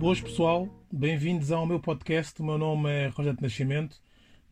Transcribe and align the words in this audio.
Boas 0.00 0.18
pessoal, 0.18 0.66
bem-vindos 0.90 1.52
ao 1.52 1.66
meu 1.66 1.78
podcast. 1.78 2.40
O 2.40 2.44
meu 2.46 2.56
nome 2.56 2.88
é 2.88 3.08
Rogério 3.08 3.38
Nascimento. 3.38 4.00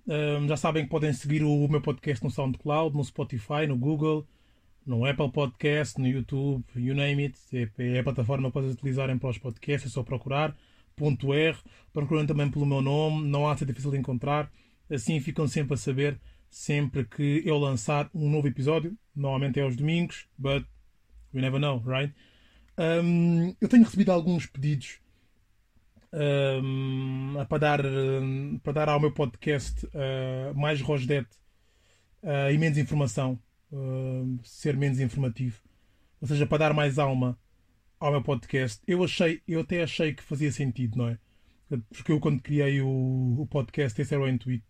Um, 0.06 0.46
já 0.46 0.58
sabem 0.58 0.84
que 0.84 0.90
podem 0.90 1.10
seguir 1.10 1.42
o 1.42 1.66
meu 1.68 1.80
podcast 1.80 2.22
no 2.22 2.30
SoundCloud, 2.30 2.94
no 2.94 3.02
Spotify, 3.02 3.66
no 3.66 3.74
Google, 3.74 4.28
no 4.84 5.06
Apple 5.06 5.32
Podcast, 5.32 5.98
no 5.98 6.06
YouTube, 6.06 6.62
you 6.76 6.94
name 6.94 7.24
it. 7.24 7.38
É, 7.50 7.94
é 7.96 7.98
a 8.00 8.04
plataforma 8.04 8.50
que 8.50 8.58
vocês 8.60 8.74
utilizarem 8.74 9.16
para 9.16 9.30
os 9.30 9.38
podcasts, 9.38 9.90
é 9.90 9.94
só 9.94 10.02
procurar. 10.02 10.54
Ponto 10.94 11.32
R. 11.32 11.56
Procurem 11.94 12.26
também 12.26 12.50
pelo 12.50 12.66
meu 12.66 12.82
nome, 12.82 13.26
não 13.26 13.48
há 13.48 13.54
de 13.54 13.60
ser 13.60 13.64
difícil 13.64 13.90
de 13.90 13.96
encontrar. 13.96 14.52
Assim 14.90 15.18
ficam 15.18 15.48
sempre 15.48 15.72
a 15.72 15.78
saber, 15.78 16.20
sempre 16.50 17.06
que 17.06 17.42
eu 17.46 17.56
lançar 17.56 18.10
um 18.14 18.28
novo 18.28 18.48
episódio. 18.48 18.94
Normalmente 19.16 19.58
é 19.58 19.62
aos 19.62 19.76
domingos, 19.76 20.28
but 20.36 20.62
we 21.32 21.40
never 21.40 21.58
know, 21.58 21.82
right? 21.86 22.14
Um, 22.76 23.56
eu 23.58 23.66
tenho 23.66 23.84
recebido 23.84 24.12
alguns 24.12 24.44
pedidos 24.44 25.00
para, 27.48 27.58
dar, 27.58 27.80
para 28.62 28.72
dar 28.72 28.88
ao 28.88 29.00
meu 29.00 29.12
podcast 29.12 29.86
uh, 29.86 30.54
mais 30.54 30.80
rosdete 30.80 31.36
uh, 32.22 32.50
e 32.52 32.58
menos 32.58 32.78
informação, 32.78 33.38
uh, 33.72 34.38
ser 34.42 34.76
menos 34.76 35.00
informativo, 35.00 35.60
ou 36.20 36.28
seja, 36.28 36.46
para 36.46 36.58
dar 36.58 36.74
mais 36.74 36.98
alma 36.98 37.38
ao 38.00 38.10
meu 38.10 38.22
podcast. 38.22 38.80
Eu 38.86 39.04
achei, 39.04 39.42
eu 39.46 39.60
até 39.60 39.82
achei 39.82 40.14
que 40.14 40.22
fazia 40.22 40.50
sentido, 40.50 40.96
não 40.96 41.08
é? 41.08 41.18
Porque 41.90 42.12
eu 42.12 42.20
quando 42.20 42.40
criei 42.40 42.80
o, 42.80 43.36
o 43.38 43.46
podcast, 43.46 44.00
esse 44.00 44.14
era 44.14 44.22
o 44.22 44.28
intuito. 44.28 44.64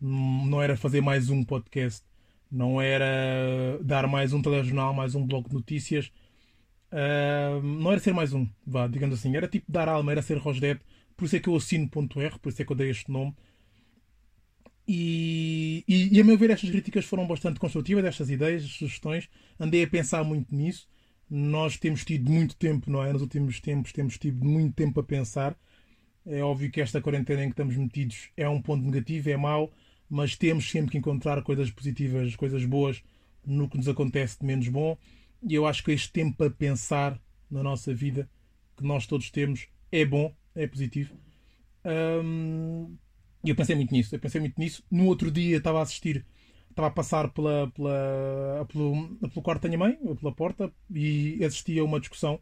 Não 0.00 0.62
era 0.62 0.76
fazer 0.76 1.02
mais 1.02 1.28
um 1.28 1.44
podcast, 1.44 2.02
não 2.50 2.80
era 2.80 3.78
dar 3.82 4.06
mais 4.06 4.32
um 4.32 4.40
telejornal, 4.40 4.94
mais 4.94 5.14
um 5.14 5.26
bloco 5.26 5.50
de 5.50 5.54
notícias 5.54 6.10
Uh, 6.92 7.62
não 7.62 7.92
era 7.92 8.00
ser 8.00 8.12
mais 8.12 8.32
um, 8.32 8.46
vá, 8.66 8.86
digamos 8.86 9.18
assim. 9.18 9.34
Era 9.36 9.48
tipo 9.48 9.70
dar 9.70 9.88
alma, 9.88 10.12
era 10.12 10.22
ser 10.22 10.38
Rosdet. 10.38 10.80
Por 11.16 11.24
isso 11.26 11.36
é 11.36 11.40
que 11.40 11.48
eu 11.48 11.56
assino 11.56 11.88
ponto 11.88 12.20
.r, 12.20 12.38
por 12.38 12.48
isso 12.48 12.62
é 12.62 12.64
que 12.64 12.72
eu 12.72 12.76
dei 12.76 12.90
este 12.90 13.10
nome. 13.10 13.34
E, 14.88 15.84
e, 15.86 16.16
e, 16.16 16.20
a 16.20 16.24
meu 16.24 16.36
ver 16.36 16.50
estas 16.50 16.68
críticas 16.68 17.04
foram 17.04 17.26
bastante 17.26 17.60
construtivas, 17.60 18.04
estas 18.04 18.28
ideias, 18.28 18.64
sugestões. 18.64 19.28
Andei 19.58 19.84
a 19.84 19.86
pensar 19.86 20.24
muito 20.24 20.52
nisso. 20.54 20.88
Nós 21.28 21.76
temos 21.76 22.04
tido 22.04 22.28
muito 22.28 22.56
tempo, 22.56 22.90
não 22.90 23.04
é? 23.04 23.12
Nos 23.12 23.22
últimos 23.22 23.60
tempos 23.60 23.92
temos 23.92 24.18
tido 24.18 24.44
muito 24.44 24.74
tempo 24.74 24.98
a 24.98 25.04
pensar. 25.04 25.56
É 26.26 26.42
óbvio 26.42 26.70
que 26.70 26.80
esta 26.80 27.00
quarentena 27.00 27.44
em 27.44 27.46
que 27.46 27.52
estamos 27.52 27.76
metidos 27.76 28.30
é 28.36 28.48
um 28.48 28.60
ponto 28.60 28.84
negativo, 28.84 29.30
é 29.30 29.36
mau, 29.36 29.72
mas 30.08 30.36
temos 30.36 30.68
sempre 30.68 30.90
que 30.90 30.98
encontrar 30.98 31.40
coisas 31.42 31.70
positivas, 31.70 32.34
coisas 32.34 32.64
boas 32.64 33.00
no 33.46 33.68
que 33.68 33.76
nos 33.76 33.88
acontece 33.88 34.40
de 34.40 34.46
menos 34.46 34.66
bom. 34.68 34.98
E 35.42 35.54
eu 35.54 35.66
acho 35.66 35.82
que 35.82 35.92
este 35.92 36.12
tempo 36.12 36.36
para 36.36 36.50
pensar 36.50 37.20
na 37.50 37.62
nossa 37.62 37.94
vida 37.94 38.28
que 38.76 38.84
nós 38.84 39.06
todos 39.06 39.30
temos 39.30 39.68
é 39.90 40.04
bom, 40.04 40.34
é 40.54 40.66
positivo. 40.66 41.14
E 43.44 43.48
eu 43.50 43.56
pensei 43.56 43.74
muito 43.74 43.92
nisso. 43.92 44.14
Eu 44.14 44.20
pensei 44.20 44.40
muito 44.40 44.58
nisso. 44.58 44.82
No 44.90 45.06
outro 45.06 45.30
dia 45.30 45.56
estava 45.56 45.78
a 45.78 45.82
assistir, 45.82 46.26
estava 46.68 46.88
a 46.88 46.90
passar 46.90 47.30
pela, 47.30 47.70
pela, 47.70 48.66
pelo, 48.70 49.16
pelo 49.18 49.42
quarto 49.42 49.62
da 49.62 49.68
minha 49.68 49.78
mãe, 49.78 49.98
pela 50.16 50.32
porta, 50.32 50.72
e 50.90 51.42
assisti 51.44 51.78
a 51.78 51.84
uma 51.84 52.00
discussão, 52.00 52.38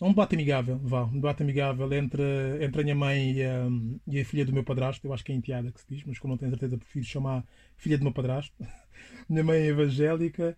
um 0.00 0.10
debate 0.10 0.36
amigável, 0.36 0.78
vá, 0.78 1.04
um 1.04 1.14
debate 1.14 1.42
amigável 1.42 1.92
entre, 1.92 2.22
entre 2.64 2.80
a 2.80 2.84
minha 2.84 2.94
mãe 2.94 3.32
e 3.32 3.42
a, 3.42 3.66
e 4.06 4.20
a 4.20 4.24
filha 4.24 4.44
do 4.44 4.52
meu 4.52 4.62
padrasto. 4.62 5.04
Eu 5.06 5.12
acho 5.12 5.24
que 5.24 5.32
é 5.32 5.34
enteada 5.34 5.72
que 5.72 5.80
se 5.80 5.86
diz, 5.88 6.04
mas 6.04 6.18
como 6.18 6.32
não 6.34 6.38
tenho 6.38 6.50
certeza, 6.50 6.78
prefiro 6.78 7.04
chamar 7.04 7.44
filha 7.76 7.98
do 7.98 8.04
meu 8.04 8.12
padrasto. 8.12 8.54
minha 9.28 9.42
mãe 9.42 9.58
é 9.58 9.66
evangélica 9.66 10.56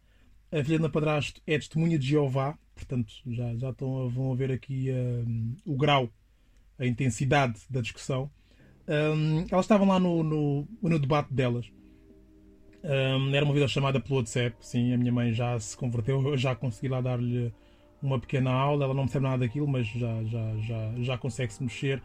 a 0.53 0.61
do 0.61 0.91
padrasto 0.91 1.41
é 1.47 1.57
testemunha 1.57 1.99
de 1.99 2.07
Jeová, 2.07 2.59
portanto 2.75 3.13
já, 3.27 3.55
já 3.57 3.71
estão, 3.71 4.09
vão 4.09 4.35
ver 4.35 4.51
aqui 4.51 4.91
um, 4.91 5.55
o 5.65 5.77
grau, 5.77 6.09
a 6.79 6.87
intensidade 6.87 7.61
da 7.69 7.81
discussão. 7.81 8.31
Um, 8.89 9.47
elas 9.51 9.65
estavam 9.65 9.87
lá 9.87 10.01
no, 10.01 10.23
no, 10.23 10.69
no 10.83 10.99
debate 10.99 11.33
delas. 11.33 11.71
Um, 12.83 13.35
era 13.35 13.45
uma 13.45 13.55
vida 13.55 13.69
chamada 13.69 14.01
pelo 14.01 14.17
WhatsApp. 14.17 14.57
Sim, 14.61 14.93
a 14.93 14.99
minha 14.99 15.13
mãe 15.13 15.33
já 15.33 15.59
se 15.61 15.77
converteu, 15.77 16.21
eu 16.27 16.37
já 16.37 16.57
consegui 16.57 16.89
lá 16.89 17.01
dar-lhe 17.01 17.53
uma 18.03 18.19
pequena 18.19 18.51
aula. 18.51 18.85
Ela 18.85 18.95
não 18.95 19.05
percebe 19.05 19.25
nada 19.25 19.39
daquilo, 19.39 19.69
mas 19.69 19.87
já, 19.87 20.25
já, 20.25 20.57
já, 20.57 20.95
já 20.99 21.19
consegue 21.19 21.53
se 21.53 21.63
mexer. 21.63 22.03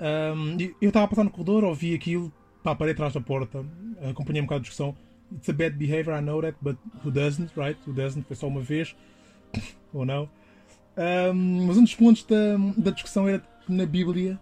Um, 0.00 0.56
eu 0.80 0.88
estava 0.88 1.04
a 1.04 1.08
passar 1.08 1.24
no 1.24 1.30
corredor, 1.30 1.62
ouvi 1.62 1.94
aquilo, 1.94 2.32
a 2.64 2.74
parede 2.74 2.94
atrás 2.96 3.14
da 3.14 3.20
porta, 3.20 3.64
acompanhei 4.10 4.42
um 4.42 4.44
bocado 4.44 4.58
a 4.58 4.62
discussão 4.62 4.96
it's 5.34 5.48
a 5.48 5.52
bad 5.52 5.76
behavior, 5.78 6.14
I 6.14 6.20
know 6.20 6.40
that, 6.40 6.56
but 6.60 6.76
who 7.02 7.10
doesn't, 7.10 7.50
right? 7.56 7.76
Who 7.86 7.92
doesn't? 7.92 8.26
Foi 8.26 8.36
só 8.36 8.46
uma 8.46 8.60
vez, 8.60 8.94
ou 9.92 10.04
não? 10.04 10.28
Um, 10.96 11.66
mas 11.66 11.76
um 11.76 11.84
dos 11.84 11.94
pontos 11.94 12.24
da, 12.24 12.56
da 12.76 12.90
discussão 12.90 13.28
era 13.28 13.40
que 13.64 13.72
na 13.72 13.84
Bíblia 13.84 14.38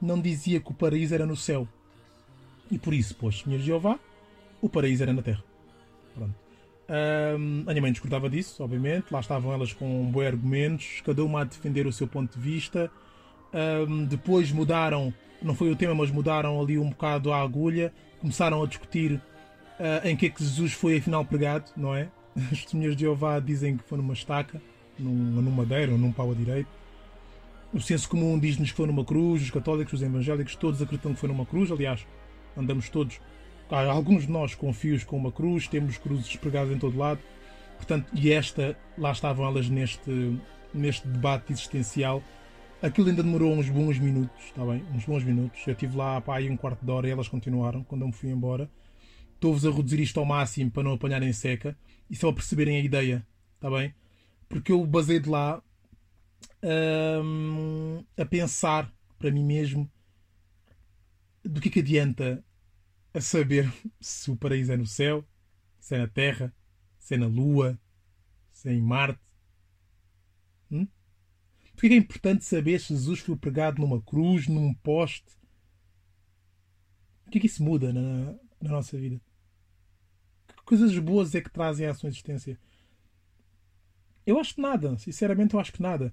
não 0.00 0.20
dizia 0.20 0.60
que 0.60 0.70
o 0.70 0.74
paraíso 0.74 1.14
era 1.14 1.26
no 1.26 1.36
céu. 1.36 1.66
E 2.70 2.78
por 2.78 2.94
isso, 2.94 3.14
pois, 3.18 3.40
Senhor 3.40 3.58
Jeová, 3.60 3.98
o 4.60 4.68
paraíso 4.68 5.02
era 5.02 5.12
na 5.12 5.22
terra. 5.22 5.42
Pronto. 6.14 6.34
Um, 6.88 7.64
a 7.66 7.70
minha 7.70 7.82
mãe 7.82 7.92
discordava 7.92 8.30
disso, 8.30 8.62
obviamente. 8.62 9.06
Lá 9.10 9.20
estavam 9.20 9.52
elas 9.52 9.72
com 9.72 10.10
bons 10.10 10.26
argumentos, 10.26 11.00
cada 11.04 11.24
uma 11.24 11.40
a 11.40 11.44
defender 11.44 11.86
o 11.86 11.92
seu 11.92 12.06
ponto 12.06 12.38
de 12.38 12.40
vista. 12.40 12.90
Um, 13.88 14.04
depois 14.04 14.52
mudaram, 14.52 15.12
não 15.42 15.54
foi 15.54 15.70
o 15.70 15.76
tema, 15.76 15.94
mas 15.94 16.10
mudaram 16.10 16.60
ali 16.60 16.78
um 16.78 16.90
bocado 16.90 17.32
a 17.32 17.40
agulha. 17.40 17.92
Começaram 18.20 18.62
a 18.62 18.66
discutir 18.66 19.20
uh, 19.80 20.06
em 20.06 20.16
que 20.16 20.26
é 20.26 20.30
que 20.30 20.42
Jesus 20.42 20.72
foi 20.72 20.98
afinal 20.98 21.24
pregado, 21.24 21.70
não 21.76 21.94
é? 21.94 22.08
As 22.52 22.62
testemunhas 22.62 22.94
de 22.94 23.02
Jeová 23.02 23.38
dizem 23.40 23.76
que 23.76 23.84
foi 23.84 23.98
numa 23.98 24.12
estaca, 24.12 24.60
num, 24.98 25.12
num 25.12 25.50
madeiro 25.50 25.92
ou 25.92 25.98
num 25.98 26.12
pau 26.12 26.30
a 26.30 26.34
direito. 26.34 26.68
O 27.72 27.80
senso 27.80 28.08
comum 28.08 28.38
diz-nos 28.38 28.70
que 28.70 28.76
foi 28.76 28.86
numa 28.86 29.04
cruz, 29.04 29.42
os 29.42 29.50
católicos, 29.50 29.94
os 29.94 30.02
evangélicos, 30.02 30.54
todos 30.54 30.80
acreditam 30.80 31.12
que 31.12 31.20
foi 31.20 31.28
numa 31.28 31.44
cruz. 31.44 31.70
Aliás, 31.70 32.06
andamos 32.56 32.88
todos, 32.88 33.20
alguns 33.68 34.26
de 34.26 34.32
nós 34.32 34.54
com 34.54 34.72
fios 34.72 35.04
com 35.04 35.16
uma 35.16 35.32
cruz, 35.32 35.66
temos 35.68 35.98
cruzes 35.98 36.36
pregadas 36.36 36.74
em 36.74 36.78
todo 36.78 36.96
lado. 36.96 37.20
Portanto, 37.76 38.06
e 38.14 38.32
esta, 38.32 38.76
lá 38.96 39.12
estavam 39.12 39.46
elas 39.46 39.68
neste, 39.68 40.38
neste 40.72 41.06
debate 41.06 41.52
existencial. 41.52 42.22
Aquilo 42.80 43.08
ainda 43.08 43.22
demorou 43.22 43.52
uns 43.52 43.68
bons 43.68 43.98
minutos, 43.98 44.44
está 44.44 44.64
bem? 44.64 44.82
Uns 44.94 45.04
bons 45.04 45.24
minutos. 45.24 45.60
Eu 45.66 45.72
estive 45.72 45.96
lá 45.96 46.20
pá, 46.20 46.36
aí 46.36 46.48
um 46.48 46.56
quarto 46.56 46.84
de 46.84 46.90
hora 46.90 47.08
e 47.08 47.10
elas 47.10 47.28
continuaram 47.28 47.82
quando 47.84 48.02
eu 48.02 48.06
me 48.06 48.12
fui 48.12 48.30
embora. 48.30 48.70
Estou-vos 49.36 49.66
a 49.66 49.70
reduzir 49.70 50.00
isto 50.00 50.18
ao 50.18 50.24
máximo 50.24 50.70
para 50.70 50.82
não 50.82 50.94
apanharem 50.94 51.30
seca 51.30 51.76
e 52.08 52.16
só 52.16 52.32
perceberem 52.32 52.78
a 52.78 52.84
ideia, 52.84 53.26
está 53.54 53.70
bem? 53.70 53.94
Porque 54.48 54.72
eu 54.72 54.84
basei 54.86 55.20
de 55.20 55.28
lá 55.28 55.62
hum, 57.22 58.02
a 58.16 58.24
pensar 58.24 58.90
para 59.18 59.30
mim 59.30 59.44
mesmo 59.44 59.90
do 61.44 61.60
que, 61.60 61.68
é 61.68 61.70
que 61.70 61.80
adianta 61.80 62.42
a 63.12 63.20
saber 63.20 63.70
se 64.00 64.30
o 64.30 64.36
paraíso 64.36 64.72
é 64.72 64.76
no 64.76 64.86
céu, 64.86 65.22
se 65.78 65.94
é 65.94 65.98
na 65.98 66.08
Terra, 66.08 66.54
se 66.98 67.14
é 67.14 67.18
na 67.18 67.26
Lua, 67.26 67.78
se 68.50 68.70
é 68.70 68.72
em 68.72 68.80
Marte. 68.80 69.20
Hum? 70.70 70.88
Porque 71.74 71.88
é 71.88 71.96
importante 71.96 72.42
saber 72.42 72.80
se 72.80 72.88
Jesus 72.88 73.20
foi 73.20 73.36
pregado 73.36 73.82
numa 73.82 74.00
cruz, 74.00 74.48
num 74.48 74.72
poste? 74.72 75.30
O 77.26 77.30
que 77.30 77.36
é 77.36 77.40
que 77.42 77.48
isso 77.48 77.62
muda 77.62 77.92
na, 77.92 78.32
na 78.62 78.70
nossa 78.70 78.96
vida? 78.96 79.20
Coisas 80.66 80.98
boas 80.98 81.32
é 81.32 81.40
que 81.40 81.48
trazem 81.48 81.86
à 81.86 81.94
sua 81.94 82.08
existência? 82.08 82.58
Eu 84.26 84.40
acho 84.40 84.56
que 84.56 84.60
nada, 84.60 84.98
sinceramente, 84.98 85.54
eu 85.54 85.60
acho 85.60 85.72
que 85.72 85.80
nada. 85.80 86.12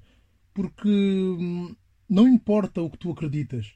Porque 0.54 0.88
hum, 0.88 1.76
não 2.08 2.28
importa 2.28 2.80
o 2.80 2.90
que 2.90 3.00
tu 3.00 3.12
acreditas. 3.12 3.74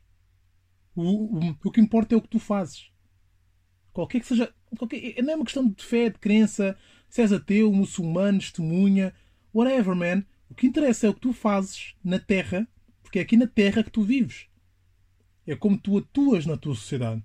O, 0.96 1.36
o, 1.36 1.58
o 1.66 1.72
que 1.72 1.82
importa 1.82 2.14
é 2.14 2.18
o 2.18 2.22
que 2.22 2.30
tu 2.30 2.40
fazes. 2.40 2.92
Qualquer 3.92 4.20
que 4.20 4.28
seja. 4.28 4.54
Qualquer, 4.78 5.20
não 5.24 5.34
é 5.34 5.36
uma 5.36 5.46
questão 5.46 5.68
de 5.68 5.84
fé, 5.84 6.12
de 6.12 6.20
crença, 6.20 6.78
se 7.10 7.22
és 7.22 7.34
ateu, 7.34 7.74
muçulmano, 7.74 8.38
testemunha, 8.38 9.16
whatever, 9.52 9.96
man. 9.96 10.24
O 10.48 10.54
que 10.54 10.68
interessa 10.68 11.08
é 11.08 11.10
o 11.10 11.14
que 11.16 11.22
tu 11.22 11.34
fazes 11.34 11.96
na 12.04 12.20
Terra, 12.20 12.68
porque 13.02 13.18
é 13.18 13.24
aqui 13.24 13.36
na 13.36 13.48
Terra 13.48 13.84
que 13.84 13.90
tu 13.90 14.04
vives. 14.04 14.48
É 15.48 15.56
como 15.56 15.76
tu 15.76 15.98
atuas 15.98 16.46
na 16.46 16.56
tua 16.56 16.76
sociedade. 16.76 17.24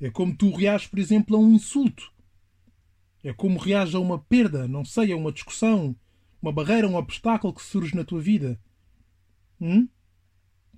É 0.00 0.10
como 0.10 0.36
tu 0.36 0.54
reages, 0.54 0.86
por 0.86 1.00
exemplo, 1.00 1.36
a 1.36 1.40
um 1.40 1.52
insulto. 1.52 2.12
É 3.22 3.32
como 3.32 3.58
reages 3.58 3.94
a 3.94 4.00
uma 4.00 4.18
perda, 4.18 4.66
não 4.66 4.84
sei, 4.84 5.12
a 5.12 5.16
uma 5.16 5.32
discussão, 5.32 5.94
uma 6.40 6.52
barreira, 6.52 6.88
um 6.88 6.96
obstáculo 6.96 7.52
que 7.52 7.62
surge 7.62 7.94
na 7.94 8.04
tua 8.04 8.20
vida. 8.20 8.58
Hum? 9.60 9.88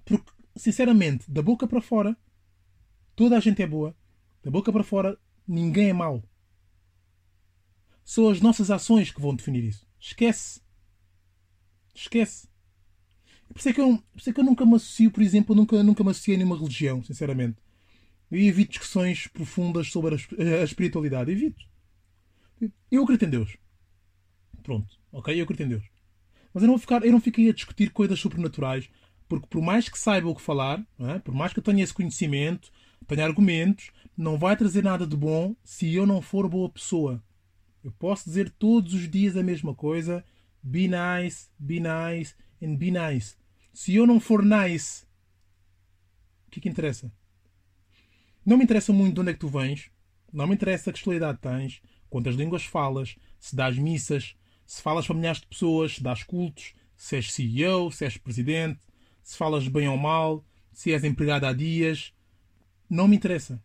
Porque, 0.05 0.33
sinceramente, 0.57 1.31
da 1.31 1.41
boca 1.41 1.67
para 1.67 1.81
fora, 1.81 2.17
toda 3.15 3.37
a 3.37 3.41
gente 3.41 3.63
é 3.63 3.67
boa. 3.67 3.97
Da 4.43 4.51
boca 4.51 4.73
para 4.73 4.83
fora, 4.83 5.19
ninguém 5.47 5.91
é 5.91 5.93
mau. 5.93 6.23
São 8.05 8.29
as 8.29 8.41
nossas 8.41 8.71
ações 8.71 9.11
que 9.11 9.21
vão 9.21 9.35
definir 9.35 9.65
isso. 9.65 9.87
Esquece. 10.01 10.61
Esquece. 11.95 12.49
Por 13.53 13.59
isso 13.59 13.69
é 13.69 13.73
que 13.73 13.81
eu, 13.81 13.99
por 13.99 14.19
isso 14.19 14.31
é 14.31 14.33
que 14.33 14.41
eu 14.41 14.45
nunca 14.45 14.65
me 14.65 14.75
associo, 14.75 15.11
por 15.11 15.23
exemplo, 15.23 15.55
nunca, 15.55 15.83
nunca 15.83 16.03
me 16.03 16.11
associei 16.11 16.35
a 16.35 16.39
nenhuma 16.39 16.57
religião, 16.57 17.05
sinceramente. 17.05 17.59
Eu 18.31 18.39
evito 18.39 18.71
discussões 18.71 19.27
profundas 19.29 19.89
sobre 19.89 20.15
a, 20.15 20.65
espiritualidade. 20.65 21.31
Evito. 21.31 21.63
Eu 22.91 23.03
acredito 23.03 23.27
em 23.27 23.31
Deus. 23.31 23.57
Pronto. 24.63 24.99
Ok? 25.11 25.39
Eu 25.39 25.45
acredito 25.45 25.67
em 25.67 25.71
Deus. 25.71 25.85
Mas 26.53 26.63
eu 26.63 26.67
não, 26.67 26.75
vou 26.75 26.81
ficar, 26.81 27.05
eu 27.05 27.13
não 27.13 27.21
fiquei 27.21 27.49
a 27.49 27.53
discutir 27.53 27.91
coisas 27.91 28.21
sobrenaturais. 28.21 28.89
Porque 29.29 29.47
por 29.47 29.63
mais 29.63 29.89
que 29.89 29.99
saiba 29.99 30.29
o 30.29 30.35
que 30.35 30.43
falar, 30.43 30.85
é? 30.99 31.19
por 31.19 31.35
mais 31.35 31.53
que 31.53 31.59
eu 31.59 31.63
tenha 31.63 31.83
esse 31.83 31.95
conhecimento, 31.95 32.71
tenha 33.07 33.25
argumentos, 33.25 33.91
não 34.17 34.39
vai 34.39 34.57
trazer 34.57 34.85
nada 34.85 35.07
de 35.07 35.17
bom 35.17 35.57
se 35.65 35.95
eu 35.95 36.07
não 36.07 36.21
for 36.21 36.49
boa 36.49 36.69
pessoa. 36.69 37.23
Eu 37.83 37.91
posso 37.93 38.25
dizer 38.25 38.51
todos 38.51 38.95
os 38.95 39.09
dias 39.09 39.37
a 39.37 39.43
mesma 39.43 39.75
coisa: 39.75 40.25
be 40.63 40.87
nice, 40.89 41.49
be 41.59 41.81
nice 41.81 42.35
and 42.63 42.77
be 42.77 42.91
nice. 42.91 43.37
Se 43.73 43.95
eu 43.95 44.07
não 44.07 44.21
for 44.21 44.45
nice, 44.45 45.05
o 46.47 46.51
que 46.51 46.61
é 46.61 46.63
que 46.63 46.69
interessa? 46.69 47.11
Não 48.45 48.57
me 48.57 48.65
interessa 48.65 48.93
muito 48.93 49.15
de 49.15 49.21
onde 49.21 49.31
é 49.31 49.33
que 49.33 49.41
tu 49.41 49.49
vens, 49.49 49.91
não 50.33 50.47
me 50.47 50.55
interessa 50.55 50.93
que 50.93 50.99
escolaridade 50.99 51.39
tens, 51.41 51.81
quantas 52.13 52.35
línguas 52.35 52.65
falas, 52.65 53.17
se 53.41 53.57
dás 53.57 53.79
missas, 53.79 54.37
se 54.67 54.83
falas 54.83 55.07
para 55.07 55.17
milhares 55.17 55.41
de 55.41 55.47
pessoas, 55.47 55.95
se 55.95 56.03
dás 56.03 56.23
cultos, 56.23 56.75
se 56.95 57.17
és 57.17 57.33
CEO, 57.33 57.91
se 57.91 58.05
és 58.05 58.19
presidente, 58.19 58.81
se 59.23 59.35
falas 59.37 59.67
bem 59.67 59.89
ou 59.89 59.97
mal, 59.97 60.45
se 60.71 60.93
és 60.93 61.05
empregado 61.05 61.47
há 61.47 61.55
dias. 61.55 62.13
Não 62.89 63.09
me 63.09 63.17
interessa. 63.17 63.65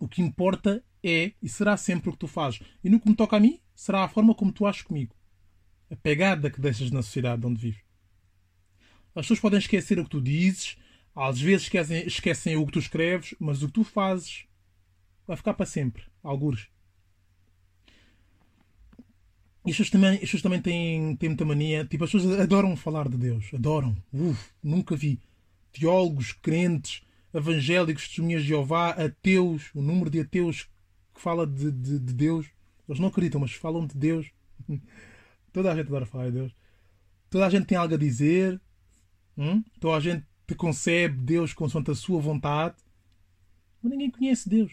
O 0.00 0.08
que 0.08 0.22
importa 0.22 0.82
é 1.04 1.32
e 1.42 1.48
será 1.50 1.76
sempre 1.76 2.08
o 2.08 2.12
que 2.12 2.18
tu 2.18 2.26
fazes. 2.26 2.60
E 2.82 2.88
no 2.88 2.98
que 2.98 3.08
me 3.08 3.14
toca 3.14 3.36
a 3.36 3.40
mim, 3.40 3.60
será 3.74 4.04
a 4.04 4.08
forma 4.08 4.34
como 4.34 4.52
tu 4.52 4.66
achas 4.66 4.82
comigo. 4.82 5.14
A 5.90 5.96
pegada 5.96 6.50
que 6.50 6.60
deixas 6.60 6.90
na 6.90 7.02
sociedade 7.02 7.46
onde 7.46 7.60
vives. 7.60 7.82
As 9.14 9.26
pessoas 9.26 9.40
podem 9.40 9.58
esquecer 9.58 9.98
o 9.98 10.04
que 10.04 10.10
tu 10.10 10.20
dizes, 10.20 10.78
às 11.14 11.38
vezes 11.38 11.64
esquecem, 11.64 12.06
esquecem 12.06 12.56
o 12.56 12.64
que 12.64 12.72
tu 12.72 12.78
escreves, 12.78 13.34
mas 13.38 13.62
o 13.62 13.66
que 13.66 13.74
tu 13.74 13.84
fazes 13.84 14.46
vai 15.26 15.36
ficar 15.36 15.52
para 15.52 15.66
sempre. 15.66 16.04
Algures. 16.22 16.68
As 19.64 19.72
pessoas 19.72 19.90
também, 19.90 20.14
as 20.14 20.20
pessoas 20.20 20.42
também 20.42 20.60
têm, 20.60 21.16
têm 21.16 21.28
muita 21.28 21.44
mania. 21.44 21.84
Tipo, 21.84 22.04
as 22.04 22.12
pessoas 22.12 22.40
adoram 22.40 22.76
falar 22.76 23.08
de 23.08 23.16
Deus. 23.16 23.50
Adoram. 23.52 23.96
Uf, 24.12 24.50
nunca 24.62 24.96
vi. 24.96 25.20
Teólogos, 25.72 26.32
crentes, 26.32 27.02
evangélicos, 27.32 28.06
testemunhas 28.08 28.42
de 28.42 28.48
Jeová, 28.48 28.90
ateus, 28.90 29.70
o 29.74 29.82
número 29.82 30.10
de 30.10 30.20
ateus 30.20 30.68
que 31.14 31.20
fala 31.20 31.46
de, 31.46 31.70
de, 31.70 31.98
de 31.98 32.12
Deus. 32.14 32.46
Eles 32.88 33.00
não 33.00 33.08
acreditam, 33.08 33.40
mas 33.40 33.52
falam 33.52 33.86
de 33.86 33.96
Deus. 33.96 34.30
Toda 35.52 35.72
a 35.72 35.76
gente 35.76 35.86
adora 35.86 36.06
falar 36.06 36.26
de 36.26 36.32
Deus. 36.32 36.52
Toda 37.28 37.46
a 37.46 37.50
gente 37.50 37.66
tem 37.66 37.76
algo 37.76 37.94
a 37.94 37.98
dizer. 37.98 38.60
Hum? 39.36 39.62
Toda 39.78 39.96
a 39.96 40.00
gente 40.00 40.24
concebe 40.56 41.16
Deus 41.22 41.52
consoante 41.52 41.90
a 41.90 41.94
sua 41.94 42.20
vontade. 42.20 42.76
Mas 43.82 43.92
ninguém 43.92 44.10
conhece 44.10 44.48
Deus. 44.48 44.72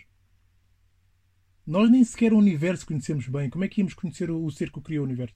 Nós 1.68 1.92
nem 1.92 2.02
sequer 2.02 2.32
o 2.32 2.38
universo 2.38 2.88
conhecemos 2.88 3.28
bem. 3.28 3.50
Como 3.50 3.66
é 3.66 3.68
que 3.68 3.82
íamos 3.82 3.94
conhecer 3.94 4.32
o, 4.32 4.50
ser 4.50 4.72
que 4.72 4.80
criou 4.80 5.04
o 5.04 5.06
universo? 5.06 5.36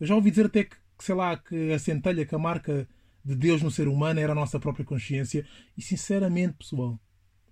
Eu 0.00 0.06
já 0.06 0.14
ouvi 0.14 0.30
dizer 0.30 0.46
até 0.46 0.64
que, 0.64 0.76
sei 0.98 1.14
lá, 1.14 1.36
que 1.36 1.70
a 1.70 1.78
centelha, 1.78 2.24
que 2.24 2.34
a 2.34 2.38
marca 2.38 2.88
de 3.22 3.34
Deus 3.34 3.60
no 3.60 3.70
ser 3.70 3.86
humano 3.86 4.18
era 4.18 4.32
a 4.32 4.34
nossa 4.34 4.58
própria 4.58 4.86
consciência. 4.86 5.46
E 5.76 5.82
sinceramente, 5.82 6.54
pessoal, 6.54 6.98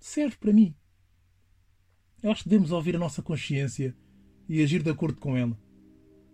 serve 0.00 0.36
para 0.38 0.54
mim. 0.54 0.74
Eu 2.22 2.30
acho 2.30 2.44
que 2.44 2.48
devemos 2.48 2.72
ouvir 2.72 2.96
a 2.96 2.98
nossa 2.98 3.20
consciência 3.20 3.94
e 4.48 4.62
agir 4.62 4.82
de 4.82 4.90
acordo 4.90 5.20
com 5.20 5.36
ela. 5.36 5.58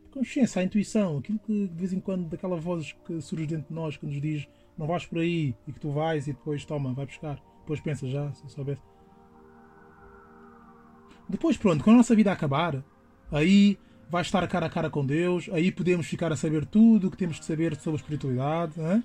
A 0.07 0.11
consciência, 0.11 0.63
a 0.63 0.65
intuição, 0.65 1.19
aquilo 1.19 1.41
que 1.41 1.67
de 1.67 1.75
vez 1.75 1.93
em 1.93 1.99
quando, 1.99 2.29
daquela 2.29 2.57
voz 2.57 2.93
que 3.05 3.21
surge 3.21 3.47
dentro 3.47 3.67
de 3.69 3.75
nós, 3.75 3.97
que 3.97 4.07
nos 4.07 4.21
diz 4.21 4.47
não 4.77 4.87
vais 4.87 5.05
por 5.05 5.19
aí 5.19 5.57
e 5.67 5.73
que 5.73 5.81
tu 5.81 5.91
vais 5.91 6.29
e 6.29 6.33
depois 6.33 6.65
toma, 6.65 6.95
vai 6.95 7.05
buscar. 7.05 7.43
Depois 7.61 7.81
pensa 7.81 8.07
já, 8.09 8.33
se 8.33 8.49
soubesse. 8.49 8.81
Depois, 11.29 11.57
pronto, 11.57 11.85
quando 11.85 11.95
a 11.95 11.99
nossa 11.99 12.17
vida 12.17 12.33
acabar, 12.33 12.83
aí 13.31 13.79
vai 14.11 14.23
estar 14.23 14.47
cara 14.49 14.67
a 14.67 14.71
cara 14.71 14.89
com 14.89 15.05
Deus, 15.05 15.49
aí 15.53 15.71
podemos 15.71 16.07
ficar 16.07 16.33
a 16.33 16.37
saber 16.37 16.65
tudo 16.65 17.09
o 17.09 17.11
que 17.11 17.17
temos 17.17 17.39
que 17.39 17.45
saber 17.45 17.77
sobre 17.77 17.99
a 17.99 18.01
espiritualidade. 18.01 18.73
Hein? 18.81 19.05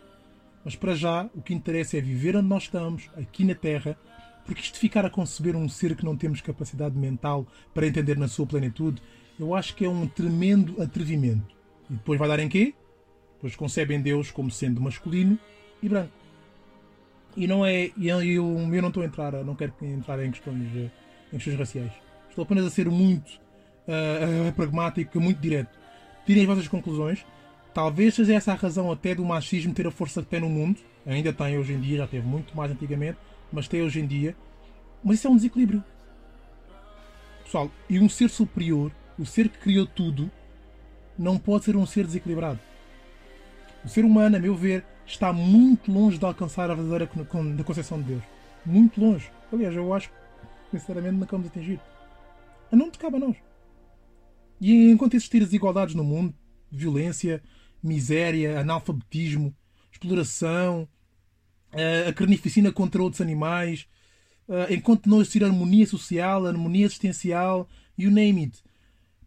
Mas 0.63 0.75
para 0.75 0.95
já, 0.95 1.29
o 1.35 1.41
que 1.41 1.53
interessa 1.53 1.97
é 1.97 2.01
viver 2.01 2.35
onde 2.37 2.47
nós 2.47 2.63
estamos, 2.63 3.09
aqui 3.17 3.43
na 3.43 3.53
Terra, 3.53 3.97
porque 4.45 4.61
isto 4.61 4.75
de 4.75 4.79
ficar 4.79 5.05
a 5.05 5.09
conceber 5.09 5.55
um 5.55 5.67
ser 5.67 5.95
que 5.95 6.05
não 6.05 6.15
temos 6.15 6.39
capacidade 6.41 6.97
mental 6.97 7.45
para 7.73 7.87
entender 7.87 8.17
na 8.17 8.27
sua 8.27 8.45
plenitude, 8.45 9.01
eu 9.39 9.53
acho 9.53 9.75
que 9.75 9.83
é 9.83 9.89
um 9.89 10.07
tremendo 10.07 10.81
atrevimento. 10.81 11.55
E 11.89 11.93
depois 11.93 12.17
vai 12.17 12.27
dar 12.27 12.39
em 12.39 12.47
quê? 12.47 12.73
Depois 13.35 13.55
concebem 13.55 14.01
Deus 14.01 14.31
como 14.31 14.49
sendo 14.49 14.79
masculino 14.79 15.37
e 15.81 15.89
branco. 15.89 16.13
E 17.35 17.47
não 17.47 17.65
é. 17.65 17.91
Eu, 17.99 18.21
eu, 18.21 18.57
eu 18.73 18.81
não 18.81 18.87
estou 18.87 19.03
a 19.03 19.05
entrar, 19.05 19.33
não 19.43 19.55
quero 19.55 19.73
entrar 19.81 20.23
em 20.23 20.31
questões, 20.31 20.75
em 20.75 20.91
questões 21.31 21.57
raciais. 21.57 21.91
Estou 22.33 22.41
apenas 22.41 22.65
a 22.65 22.69
ser 22.71 22.89
muito 22.89 23.39
uh, 23.87 24.51
pragmático, 24.53 25.21
muito 25.21 25.39
direto. 25.39 25.77
Tirem 26.25 26.41
as 26.41 26.47
vossas 26.47 26.67
conclusões. 26.67 27.23
Talvez 27.75 28.15
seja 28.15 28.33
essa 28.33 28.53
a 28.53 28.55
razão 28.55 28.91
até 28.91 29.13
do 29.13 29.23
machismo 29.23 29.71
ter 29.71 29.85
a 29.85 29.91
força 29.91 30.23
que 30.23 30.29
tem 30.29 30.39
no 30.39 30.49
mundo. 30.49 30.79
Ainda 31.05 31.31
tem 31.31 31.59
hoje 31.59 31.73
em 31.73 31.79
dia, 31.79 31.97
já 31.97 32.07
teve 32.07 32.25
muito 32.25 32.57
mais 32.57 32.71
antigamente, 32.71 33.19
mas 33.51 33.67
tem 33.67 33.83
hoje 33.83 33.99
em 33.99 34.07
dia. 34.07 34.35
Mas 35.03 35.19
isso 35.19 35.27
é 35.27 35.29
um 35.29 35.35
desequilíbrio. 35.35 35.83
Pessoal, 37.43 37.69
e 37.87 37.99
um 37.99 38.09
ser 38.09 38.31
superior, 38.31 38.91
o 39.19 39.27
ser 39.27 39.47
que 39.47 39.59
criou 39.59 39.85
tudo, 39.85 40.31
não 41.15 41.37
pode 41.37 41.65
ser 41.65 41.75
um 41.75 41.85
ser 41.85 42.03
desequilibrado. 42.03 42.59
O 43.85 43.89
ser 43.89 44.03
humano, 44.03 44.37
a 44.37 44.39
meu 44.39 44.55
ver, 44.55 44.83
está 45.05 45.31
muito 45.31 45.91
longe 45.91 46.17
de 46.17 46.25
alcançar 46.25 46.71
a 46.71 46.73
verdadeira 46.73 47.07
da 47.55 47.63
concepção 47.63 48.01
de 48.01 48.05
Deus. 48.05 48.23
Muito 48.65 48.99
longe. 48.99 49.29
Aliás, 49.51 49.75
eu 49.75 49.93
acho 49.93 50.09
que, 50.09 50.79
sinceramente, 50.79 51.27
não 51.31 51.41
de 51.41 51.47
atingir. 51.47 51.79
Não 52.75 52.89
te 52.89 52.97
cabe 52.97 53.17
a 53.17 53.19
nós. 53.19 53.37
E 54.59 54.89
enquanto 54.89 55.15
existir 55.15 55.39
desigualdades 55.39 55.93
no 55.93 56.03
mundo, 56.03 56.33
violência, 56.71 57.41
miséria, 57.81 58.59
analfabetismo, 58.59 59.55
exploração, 59.91 60.87
a 62.07 62.13
carnificina 62.13 62.71
contra 62.71 63.01
outros 63.01 63.21
animais, 63.21 63.87
enquanto 64.69 65.09
não 65.09 65.21
existir 65.21 65.43
harmonia 65.43 65.85
social, 65.85 66.45
harmonia 66.45 66.85
existencial, 66.85 67.67
you 67.97 68.09
name 68.09 68.43
it. 68.43 68.63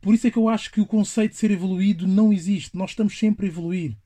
Por 0.00 0.14
isso 0.14 0.26
é 0.26 0.30
que 0.30 0.38
eu 0.38 0.48
acho 0.48 0.70
que 0.72 0.80
o 0.80 0.86
conceito 0.86 1.32
de 1.32 1.38
ser 1.38 1.50
evoluído 1.50 2.06
não 2.06 2.32
existe. 2.32 2.76
Nós 2.76 2.90
estamos 2.90 3.18
sempre 3.18 3.46
a 3.46 3.48
evoluir. 3.48 3.96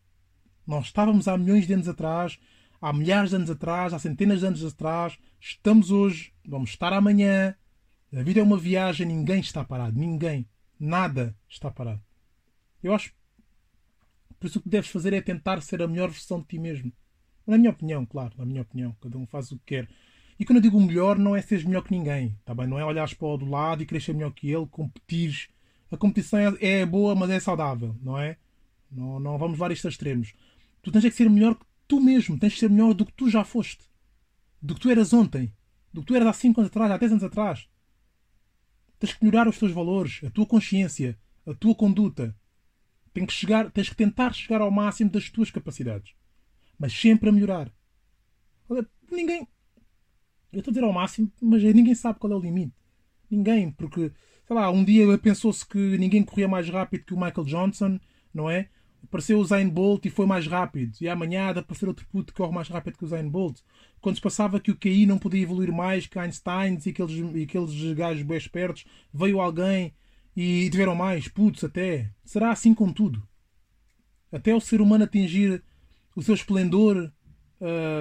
Nós 0.67 0.87
estávamos 0.87 1.29
há 1.29 1.37
milhões 1.37 1.67
de 1.67 1.75
anos 1.75 1.89
atrás, 1.89 2.39
há 2.81 2.93
milhares 2.93 3.31
de 3.31 3.37
anos 3.37 3.51
atrás, 3.51 3.93
há 3.93 3.99
centenas 3.99 4.41
de 4.41 4.47
anos 4.47 4.65
atrás, 4.65 5.19
estamos 5.41 5.91
hoje, 5.91 6.33
vamos 6.47 6.71
estar 6.71 6.93
amanhã. 6.93 7.55
A 8.13 8.23
vida 8.23 8.41
é 8.41 8.43
uma 8.43 8.59
viagem, 8.59 9.07
ninguém 9.07 9.41
está 9.41 9.65
parado, 9.65 9.99
ninguém, 9.99 10.47
nada 10.79 11.37
está 11.49 11.71
parado. 11.71 12.03
Eu 12.83 12.95
acho 12.95 13.13
por 14.41 14.47
isso 14.47 14.59
o 14.59 14.63
que 14.63 14.71
deves 14.71 14.91
fazer 14.91 15.13
é 15.13 15.21
tentar 15.21 15.61
ser 15.61 15.83
a 15.83 15.87
melhor 15.87 16.09
versão 16.09 16.41
de 16.41 16.47
ti 16.47 16.59
mesmo. 16.59 16.91
Na 17.47 17.59
minha 17.59 17.71
opinião, 17.71 18.07
claro, 18.07 18.33
na 18.39 18.47
minha 18.47 18.63
opinião, 18.63 18.97
cada 18.99 19.19
um 19.19 19.27
faz 19.27 19.53
o 19.53 19.59
que 19.59 19.67
quer. 19.67 19.89
E 20.39 20.45
quando 20.47 20.57
eu 20.57 20.63
digo 20.63 20.81
melhor, 20.81 21.19
não 21.19 21.37
é 21.37 21.43
seres 21.43 21.63
melhor 21.63 21.83
que 21.83 21.91
ninguém, 21.91 22.35
tá 22.47 22.55
bem? 22.55 22.67
Não 22.67 22.79
é 22.79 22.85
olhares 22.85 23.13
para 23.13 23.29
o 23.29 23.37
do 23.37 23.45
lado 23.45 23.83
e 23.83 23.87
querer 23.87 24.01
ser 24.01 24.15
melhor 24.15 24.33
que 24.33 24.51
ele, 24.51 24.67
competires. 24.67 25.49
A 25.91 25.97
competição 25.97 26.39
é, 26.39 26.81
é 26.81 26.87
boa, 26.87 27.15
mas 27.15 27.29
é 27.29 27.39
saudável, 27.39 27.95
não 28.01 28.19
é? 28.19 28.39
Não, 28.91 29.21
não 29.21 29.37
vamos 29.37 29.59
levar 29.59 29.71
isto 29.71 29.87
a 29.87 29.91
extremos. 29.91 30.33
Tu 30.83 30.91
tens 30.91 31.05
é 31.05 31.11
que 31.11 31.17
ser 31.17 31.29
melhor 31.29 31.55
que 31.55 31.67
tu 31.87 32.01
mesmo. 32.01 32.39
Tens 32.39 32.55
que 32.55 32.61
ser 32.61 32.71
melhor 32.71 32.95
do 32.95 33.05
que 33.05 33.13
tu 33.13 33.29
já 33.29 33.45
foste. 33.45 33.85
Do 34.63 34.75
que 34.75 34.81
tu 34.81 34.91
eras 34.91 35.13
ontem. 35.13 35.53
Do 35.93 36.01
que 36.01 36.07
tu 36.07 36.15
eras 36.15 36.29
há 36.29 36.33
5 36.33 36.61
anos 36.61 36.71
atrás, 36.71 36.91
há 36.91 36.97
10 36.97 37.13
anos 37.13 37.25
atrás. 37.25 37.69
Tens 39.01 39.15
que 39.15 39.25
melhorar 39.25 39.49
os 39.49 39.59
teus 39.59 39.73
valores, 39.73 40.21
a 40.23 40.31
tua 40.31 40.47
consciência, 40.47 41.19
a 41.47 41.55
tua 41.55 41.75
conduta. 41.75 42.37
Tens 43.15 43.27
que, 43.27 43.33
chegar, 43.33 43.71
tens 43.71 43.89
que 43.89 43.97
tentar 43.97 44.33
chegar 44.35 44.61
ao 44.61 44.71
máximo 44.71 45.11
das 45.11 45.31
tuas 45.31 45.51
capacidades. 45.51 46.15
Mas 46.79 46.93
sempre 46.93 47.31
a 47.31 47.33
melhorar. 47.33 47.73
Ninguém. 49.11 49.49
Eu 50.53 50.59
estou 50.59 50.71
a 50.71 50.75
dizer 50.75 50.85
ao 50.85 50.93
máximo, 50.93 51.33
mas 51.41 51.63
ninguém 51.63 51.95
sabe 51.95 52.19
qual 52.19 52.33
é 52.33 52.37
o 52.37 52.41
limite. 52.41 52.75
Ninguém, 53.31 53.71
porque, 53.73 54.13
sei 54.47 54.55
lá, 54.55 54.71
um 54.71 54.85
dia 54.85 55.17
pensou-se 55.19 55.67
que 55.67 55.79
ninguém 55.97 56.23
corria 56.23 56.47
mais 56.47 56.69
rápido 56.69 57.05
que 57.05 57.15
o 57.15 57.21
Michael 57.21 57.47
Johnson, 57.47 57.99
não 58.35 58.51
é? 58.51 58.69
Apareceu 59.03 59.39
o 59.39 59.45
Zayn 59.45 59.69
Bolt 59.69 60.05
e 60.05 60.11
foi 60.11 60.27
mais 60.27 60.47
rápido. 60.47 60.97
E 61.01 61.09
amanhã 61.09 61.53
de 61.53 61.61
aparecer 61.61 61.89
outro 61.89 62.07
puto 62.07 62.33
que 62.33 62.39
corre 62.39 62.53
mais 62.53 62.69
rápido 62.69 62.99
que 62.99 63.05
o 63.05 63.09
Zayn 63.09 63.29
Bolt. 63.29 63.61
Quando 64.01 64.17
se 64.17 64.23
passava 64.23 64.61
que 64.61 64.71
o 64.71 64.77
QI 64.77 65.07
não 65.07 65.19
podia 65.19 65.43
evoluir 65.43 65.73
mais 65.73 66.07
que 66.07 66.19
Einstein 66.19 66.79
e 66.85 66.91
aqueles, 66.91 67.35
e 67.35 67.43
aqueles 67.43 67.93
gajos 67.93 68.23
bem 68.23 68.39
espertos, 68.39 68.85
veio 69.13 69.41
alguém 69.41 69.93
e 70.37 70.71
tiveram 70.71 70.95
mais, 70.95 71.29
putos 71.29 71.65
até. 71.65 72.11
Será 72.25 72.51
assim 72.51 72.73
com 72.75 72.93
tudo. 72.93 73.23
Até 74.33 74.55
o 74.55 74.61
ser 74.61 74.81
humano 74.81 75.05
atingir 75.05 75.63
o 76.15 76.23
seu 76.23 76.35
esplendor, 76.35 77.11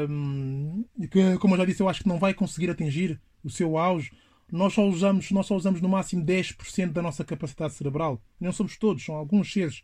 hum, 0.10 0.86
que, 1.12 1.38
como 1.40 1.56
eu 1.56 1.60
já 1.60 1.66
disse, 1.66 1.82
eu 1.82 1.90
acho 1.90 2.04
que 2.04 2.08
não 2.08 2.20
vai 2.20 2.34
conseguir 2.34 2.70
atingir 2.70 3.20
o 3.44 3.50
seu 3.50 3.78
auge. 3.78 4.12
Nós 4.52 4.74
só 4.74 4.88
usamos, 4.88 5.30
nós 5.32 5.46
só 5.46 5.56
usamos 5.56 5.82
no 5.82 5.90
máximo 5.90 6.24
10% 6.24 6.92
da 6.92 7.02
nossa 7.02 7.24
capacidade 7.24 7.74
cerebral. 7.74 8.22
Não 8.40 8.52
somos 8.52 8.78
todos, 8.78 9.04
são 9.04 9.16
alguns 9.16 9.52
seres 9.52 9.84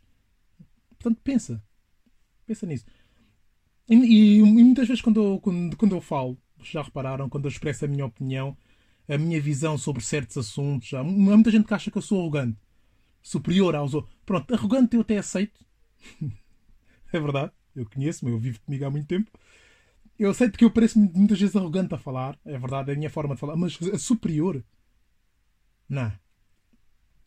Portanto, 1.06 1.20
pensa. 1.22 1.62
Pensa 2.44 2.66
nisso. 2.66 2.84
E, 3.88 3.94
e, 3.94 4.38
e 4.38 4.42
muitas 4.42 4.88
vezes 4.88 5.00
quando 5.00 5.22
eu, 5.22 5.40
quando, 5.40 5.76
quando 5.76 5.94
eu 5.94 6.00
falo, 6.00 6.36
já 6.60 6.82
repararam, 6.82 7.28
quando 7.28 7.44
eu 7.44 7.48
expresso 7.48 7.84
a 7.84 7.88
minha 7.88 8.04
opinião, 8.04 8.56
a 9.08 9.16
minha 9.16 9.40
visão 9.40 9.78
sobre 9.78 10.02
certos 10.02 10.36
assuntos, 10.36 10.92
há 10.94 11.04
muita 11.04 11.52
gente 11.52 11.64
que 11.64 11.74
acha 11.74 11.92
que 11.92 11.98
eu 11.98 12.02
sou 12.02 12.18
arrogante. 12.18 12.58
Superior 13.22 13.76
aos 13.76 13.94
outros. 13.94 14.12
Pronto, 14.26 14.52
arrogante 14.52 14.96
eu 14.96 15.02
até 15.02 15.16
aceito. 15.16 15.64
é 17.12 17.20
verdade. 17.20 17.52
Eu 17.76 17.86
conheço-me, 17.88 18.32
eu 18.32 18.38
vivo 18.40 18.60
comigo 18.62 18.84
há 18.84 18.90
muito 18.90 19.06
tempo. 19.06 19.30
eu 20.18 20.30
aceito 20.30 20.58
que 20.58 20.64
eu 20.64 20.72
pareço 20.72 20.98
muitas 20.98 21.38
vezes 21.38 21.54
arrogante 21.54 21.94
a 21.94 21.98
falar, 21.98 22.36
é 22.44 22.58
verdade, 22.58 22.90
é 22.90 22.94
a 22.94 22.96
minha 22.96 23.10
forma 23.10 23.34
de 23.36 23.40
falar, 23.40 23.54
mas 23.54 23.78
a 23.92 23.98
superior. 23.98 24.64
Não. 25.88 26.12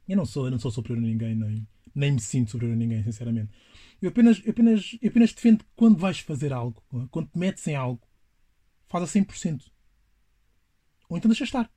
Eu 0.05 0.17
não 0.17 0.25
sou, 0.25 0.47
eu 0.47 0.51
não 0.51 0.59
sou 0.59 0.69
superior 0.69 0.97
a 0.97 1.07
ninguém, 1.07 1.33
nem, 1.33 1.67
nem 1.95 2.11
me 2.11 2.19
sinto 2.19 2.51
superior 2.51 2.73
a 2.73 2.77
ninguém, 2.77 3.03
sinceramente. 3.03 3.51
Eu 4.01 4.09
apenas, 4.09 4.41
eu 4.45 4.51
apenas, 4.51 4.97
eu 5.01 5.09
apenas 5.09 5.33
defendo 5.33 5.63
que 5.63 5.71
quando 5.75 5.97
vais 5.97 6.19
fazer 6.19 6.53
algo, 6.53 6.81
quando 7.11 7.29
te 7.29 7.37
metes 7.37 7.67
em 7.67 7.75
algo, 7.75 8.01
faz 8.87 9.03
a 9.03 9.19
100%. 9.19 9.65
Ou 11.09 11.17
então 11.17 11.29
deixa 11.29 11.43
estar. 11.43 11.69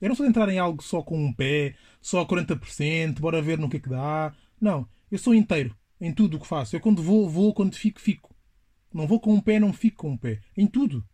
Eu 0.00 0.08
não 0.08 0.16
sou 0.16 0.24
de 0.24 0.30
entrar 0.30 0.48
em 0.48 0.58
algo 0.58 0.82
só 0.82 1.02
com 1.02 1.18
um 1.18 1.32
pé, 1.32 1.74
só 2.00 2.20
a 2.20 2.26
40%, 2.26 3.18
bora 3.18 3.42
ver 3.42 3.58
no 3.58 3.68
que 3.68 3.78
é 3.78 3.80
que 3.80 3.88
dá. 3.88 4.34
Não. 4.60 4.88
Eu 5.10 5.18
sou 5.18 5.34
inteiro 5.34 5.76
em 6.00 6.12
tudo 6.12 6.36
o 6.36 6.40
que 6.40 6.46
faço. 6.46 6.76
Eu 6.76 6.80
quando 6.80 7.02
vou, 7.02 7.28
vou, 7.28 7.54
quando 7.54 7.74
fico, 7.74 8.00
fico. 8.00 8.34
Não 8.92 9.06
vou 9.06 9.20
com 9.20 9.34
um 9.34 9.40
pé, 9.40 9.58
não 9.58 9.72
fico 9.72 9.98
com 9.98 10.10
um 10.10 10.16
pé. 10.16 10.40
Em 10.56 10.66
tudo. 10.66 11.06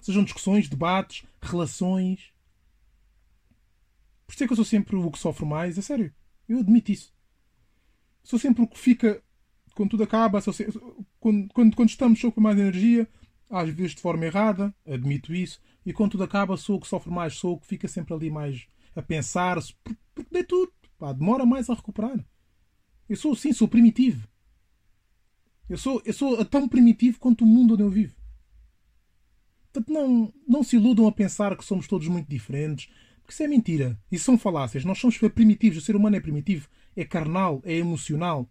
Sejam 0.00 0.24
discussões, 0.24 0.68
debates, 0.68 1.24
relações. 1.40 2.32
Por 4.26 4.34
isso 4.34 4.44
é 4.44 4.46
que 4.46 4.52
eu 4.52 4.56
sou 4.56 4.64
sempre 4.64 4.96
o 4.96 5.10
que 5.10 5.18
sofre 5.18 5.44
mais. 5.44 5.78
É 5.78 5.82
sério. 5.82 6.12
Eu 6.48 6.58
admito 6.58 6.90
isso. 6.92 7.12
Sou 8.22 8.38
sempre 8.38 8.62
o 8.62 8.66
que 8.66 8.78
fica 8.78 9.22
quando 9.74 9.90
tudo 9.90 10.02
acaba. 10.02 10.40
Sempre, 10.40 10.80
quando, 11.18 11.48
quando, 11.52 11.76
quando 11.76 11.88
estamos, 11.88 12.20
sou 12.20 12.32
com 12.32 12.40
mais 12.40 12.58
energia. 12.58 13.08
Às 13.50 13.68
vezes 13.70 13.94
de 13.94 14.00
forma 14.00 14.24
errada. 14.24 14.74
Admito 14.86 15.34
isso. 15.34 15.60
E 15.84 15.92
quando 15.92 16.12
tudo 16.12 16.24
acaba, 16.24 16.56
sou 16.56 16.76
o 16.76 16.80
que 16.80 16.88
sofre 16.88 17.12
mais. 17.12 17.34
Sou 17.34 17.54
o 17.54 17.60
que 17.60 17.66
fica 17.66 17.88
sempre 17.88 18.14
ali 18.14 18.30
mais 18.30 18.66
a 18.94 19.02
pensar. 19.02 19.58
Porque 20.14 20.28
dei 20.30 20.44
tudo. 20.44 20.72
Pá, 20.98 21.12
demora 21.12 21.44
mais 21.44 21.68
a 21.68 21.74
recuperar. 21.74 22.24
Eu 23.08 23.16
sou, 23.16 23.34
sim, 23.34 23.52
sou 23.52 23.68
primitivo. 23.68 24.26
Eu 25.68 25.76
sou, 25.78 26.02
eu 26.04 26.12
sou 26.12 26.44
tão 26.44 26.68
primitivo 26.68 27.18
quanto 27.18 27.44
o 27.44 27.46
mundo 27.46 27.74
onde 27.74 27.82
eu 27.82 27.90
vivo. 27.90 28.14
Portanto, 29.72 29.92
não, 29.92 30.32
não 30.46 30.62
se 30.62 30.76
iludam 30.76 31.06
a 31.06 31.12
pensar 31.12 31.56
que 31.56 31.64
somos 31.64 31.88
todos 31.88 32.06
muito 32.06 32.28
diferentes, 32.28 32.90
porque 33.22 33.32
isso 33.32 33.42
é 33.42 33.48
mentira. 33.48 33.98
Isso 34.10 34.26
são 34.26 34.36
falácias. 34.36 34.84
Nós 34.84 34.98
somos 34.98 35.16
primitivos. 35.34 35.78
O 35.78 35.80
ser 35.80 35.96
humano 35.96 36.16
é 36.16 36.20
primitivo, 36.20 36.68
é 36.96 37.04
carnal, 37.04 37.60
é 37.64 37.74
emocional. 37.74 38.48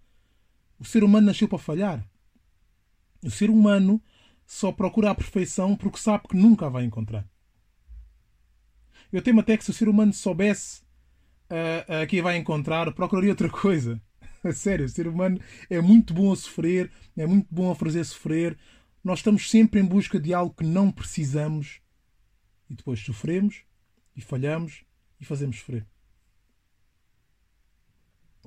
O 0.80 0.86
ser 0.86 1.04
humano 1.04 1.28
nasceu 1.28 1.48
para 1.48 1.60
falhar. 1.60 2.06
O 3.24 3.30
ser 3.30 3.50
humano 3.50 4.02
só 4.46 4.72
procura 4.72 5.12
a 5.12 5.16
perfeição 5.16 5.76
porque 5.76 6.00
sabe 6.00 6.28
que 6.28 6.36
nunca 6.36 6.66
a 6.66 6.70
vai 6.70 6.84
encontrar. 6.84 7.26
Eu 9.12 9.22
temo 9.22 9.42
até 9.42 9.58
que 9.58 9.64
se 9.64 9.70
o 9.70 9.74
ser 9.74 9.88
humano 9.88 10.14
soubesse 10.14 10.82
uh, 11.50 12.04
uh, 12.04 12.08
que 12.08 12.22
vai 12.22 12.38
encontrar, 12.38 12.92
procuraria 12.94 13.32
outra 13.32 13.50
coisa. 13.50 14.02
Sério, 14.54 14.86
o 14.86 14.90
ser 14.90 15.08
humano 15.08 15.40
é 15.70 15.80
muito 15.82 16.14
bom 16.14 16.32
a 16.32 16.36
sofrer, 16.36 16.92
é 17.16 17.28
muito 17.28 17.48
bom 17.52 17.72
a 17.72 17.76
fazer 17.76 18.04
sofrer. 18.04 18.58
Nós 19.04 19.20
estamos 19.20 19.50
sempre 19.50 19.80
em 19.80 19.86
busca 19.86 20.20
de 20.20 20.34
algo 20.34 20.54
que 20.54 20.66
não 20.66 20.92
precisamos 20.92 21.82
e 22.70 22.76
depois 22.76 23.00
sofremos 23.00 23.64
e 24.16 24.22
falhamos 24.22 24.84
e 25.20 25.26
fazemos 25.26 25.60
sofrer. 25.60 25.86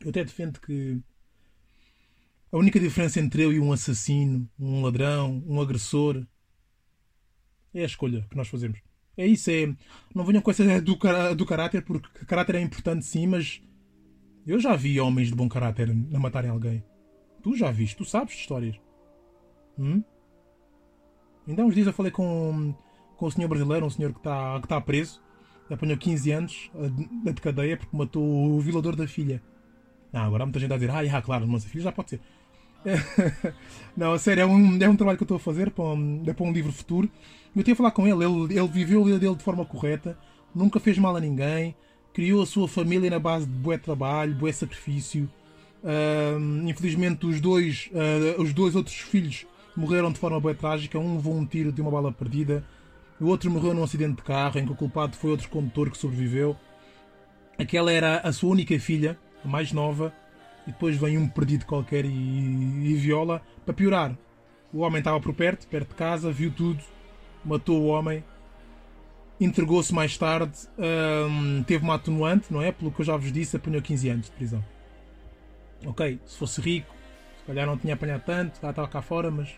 Eu 0.04 0.10
até 0.10 0.22
defendo 0.22 0.60
que 0.60 1.00
a 2.52 2.58
única 2.58 2.78
diferença 2.78 3.18
entre 3.18 3.42
eu 3.42 3.52
e 3.52 3.58
um 3.58 3.72
assassino, 3.72 4.48
um 4.58 4.82
ladrão, 4.82 5.42
um 5.46 5.60
agressor 5.60 6.24
é 7.72 7.82
a 7.82 7.86
escolha 7.86 8.24
que 8.30 8.36
nós 8.36 8.48
fazemos. 8.48 8.78
É 9.16 9.26
isso, 9.26 9.50
é. 9.50 9.74
Não 10.14 10.24
venham 10.24 10.42
com 10.42 10.50
essa 10.50 10.62
ideia 10.62 10.80
do, 10.80 10.96
do 11.36 11.46
caráter, 11.46 11.82
porque 11.82 12.24
caráter 12.26 12.56
é 12.56 12.60
importante 12.60 13.04
sim, 13.04 13.26
mas 13.26 13.62
eu 14.46 14.60
já 14.60 14.76
vi 14.76 15.00
homens 15.00 15.28
de 15.28 15.34
bom 15.34 15.48
caráter 15.48 15.90
a 15.90 16.18
matarem 16.18 16.50
alguém. 16.50 16.84
Tu 17.42 17.56
já 17.56 17.70
viste, 17.70 17.96
tu 17.96 18.04
sabes 18.04 18.34
de 18.34 18.40
histórias. 18.40 18.76
Hum? 19.78 20.02
Ainda 21.48 21.62
há 21.62 21.64
uns 21.64 21.74
dias 21.74 21.86
eu 21.86 21.92
falei 21.92 22.12
com, 22.12 22.74
com 23.16 23.26
o 23.26 23.30
senhor 23.30 23.48
brasileiro, 23.48 23.86
um 23.86 23.90
senhor 23.90 24.12
que 24.12 24.18
está 24.18 24.60
que 24.60 24.68
tá 24.68 24.80
preso, 24.80 25.20
apanhou 25.68 25.96
15 25.96 26.30
anos 26.30 26.70
de 27.24 27.40
cadeia 27.40 27.76
porque 27.76 27.96
matou 27.96 28.22
o 28.22 28.60
violador 28.60 28.94
da 28.94 29.06
filha. 29.08 29.42
Ah, 30.14 30.24
agora 30.24 30.46
muita 30.46 30.60
gente 30.60 30.72
a 30.72 30.76
dizer, 30.76 30.90
ah, 30.90 31.00
yeah, 31.00 31.20
claro, 31.20 31.46
mas 31.46 31.66
a 31.66 31.68
filha 31.68 31.84
já 31.84 31.92
pode 31.92 32.10
ser. 32.10 32.20
não, 33.96 34.12
a 34.12 34.18
sério, 34.18 34.42
é 34.42 34.46
um, 34.46 34.80
é 34.80 34.88
um 34.88 34.96
trabalho 34.96 35.18
que 35.18 35.24
eu 35.24 35.26
estou 35.26 35.36
a 35.38 35.40
fazer 35.40 35.70
para 35.70 35.84
um, 35.84 36.22
é 36.26 36.32
para 36.32 36.46
um 36.46 36.52
livro 36.52 36.72
futuro. 36.72 37.10
Eu 37.54 37.64
tenho 37.64 37.74
a 37.74 37.76
falar 37.76 37.90
com 37.90 38.06
ele, 38.06 38.24
ele, 38.24 38.58
ele 38.58 38.68
viveu 38.68 39.02
a 39.02 39.04
vida 39.04 39.18
dele 39.18 39.34
de 39.34 39.42
forma 39.42 39.64
correta, 39.64 40.16
nunca 40.54 40.78
fez 40.78 40.98
mal 40.98 41.16
a 41.16 41.20
ninguém, 41.20 41.74
criou 42.12 42.42
a 42.42 42.46
sua 42.46 42.68
família 42.68 43.10
na 43.10 43.18
base 43.18 43.46
de 43.46 43.52
bué 43.52 43.76
trabalho, 43.76 44.34
bué 44.34 44.52
sacrifício. 44.52 45.28
Uh, 45.82 46.68
infelizmente, 46.68 47.26
os 47.26 47.40
dois, 47.40 47.90
uh, 47.92 48.40
os 48.40 48.52
dois 48.52 48.74
outros 48.74 48.96
filhos 48.96 49.46
morreram 49.76 50.12
de 50.12 50.18
forma 50.18 50.40
bué 50.40 50.54
trágica. 50.54 50.98
Um 50.98 51.16
levou 51.16 51.34
um 51.34 51.44
tiro 51.44 51.72
de 51.72 51.80
uma 51.80 51.90
bala 51.90 52.12
perdida, 52.12 52.64
o 53.20 53.26
outro 53.26 53.50
morreu 53.50 53.74
num 53.74 53.82
acidente 53.82 54.16
de 54.16 54.22
carro 54.22 54.58
em 54.58 54.66
que 54.66 54.72
o 54.72 54.76
culpado 54.76 55.16
foi 55.16 55.30
outro 55.30 55.48
condutor 55.48 55.90
que 55.90 55.98
sobreviveu. 55.98 56.56
Aquela 57.58 57.92
era 57.92 58.18
a 58.18 58.32
sua 58.32 58.50
única 58.50 58.78
filha, 58.78 59.18
mais 59.48 59.72
nova, 59.72 60.12
e 60.66 60.72
depois 60.72 60.96
vem 60.96 61.18
um 61.18 61.28
perdido 61.28 61.66
qualquer 61.66 62.04
e, 62.04 62.08
e 62.10 62.94
viola. 62.94 63.42
Para 63.64 63.74
piorar, 63.74 64.16
o 64.72 64.80
homem 64.80 64.98
estava 64.98 65.20
por 65.20 65.34
perto, 65.34 65.66
perto 65.66 65.88
de 65.88 65.94
casa, 65.94 66.32
viu 66.32 66.50
tudo, 66.50 66.82
matou 67.44 67.80
o 67.80 67.86
homem 67.86 68.22
entregou-se 69.40 69.92
mais 69.92 70.16
tarde, 70.16 70.52
um, 70.78 71.62
teve 71.64 71.84
uma 71.84 71.94
atenuante, 71.94 72.52
não 72.52 72.62
é? 72.62 72.72
Pelo 72.72 72.90
que 72.90 73.00
eu 73.00 73.04
já 73.04 73.16
vos 73.16 73.32
disse, 73.32 73.56
apanhou 73.56 73.82
15 73.82 74.08
anos 74.08 74.26
de 74.26 74.32
prisão. 74.32 74.64
Ok, 75.84 76.20
se 76.24 76.38
fosse 76.38 76.60
rico, 76.60 76.94
se 77.38 77.44
calhar 77.44 77.66
não 77.66 77.76
tinha 77.76 77.94
apanhado 77.94 78.22
tanto, 78.24 78.60
já 78.60 78.70
estava 78.70 78.88
cá 78.88 79.02
fora, 79.02 79.30
mas 79.30 79.50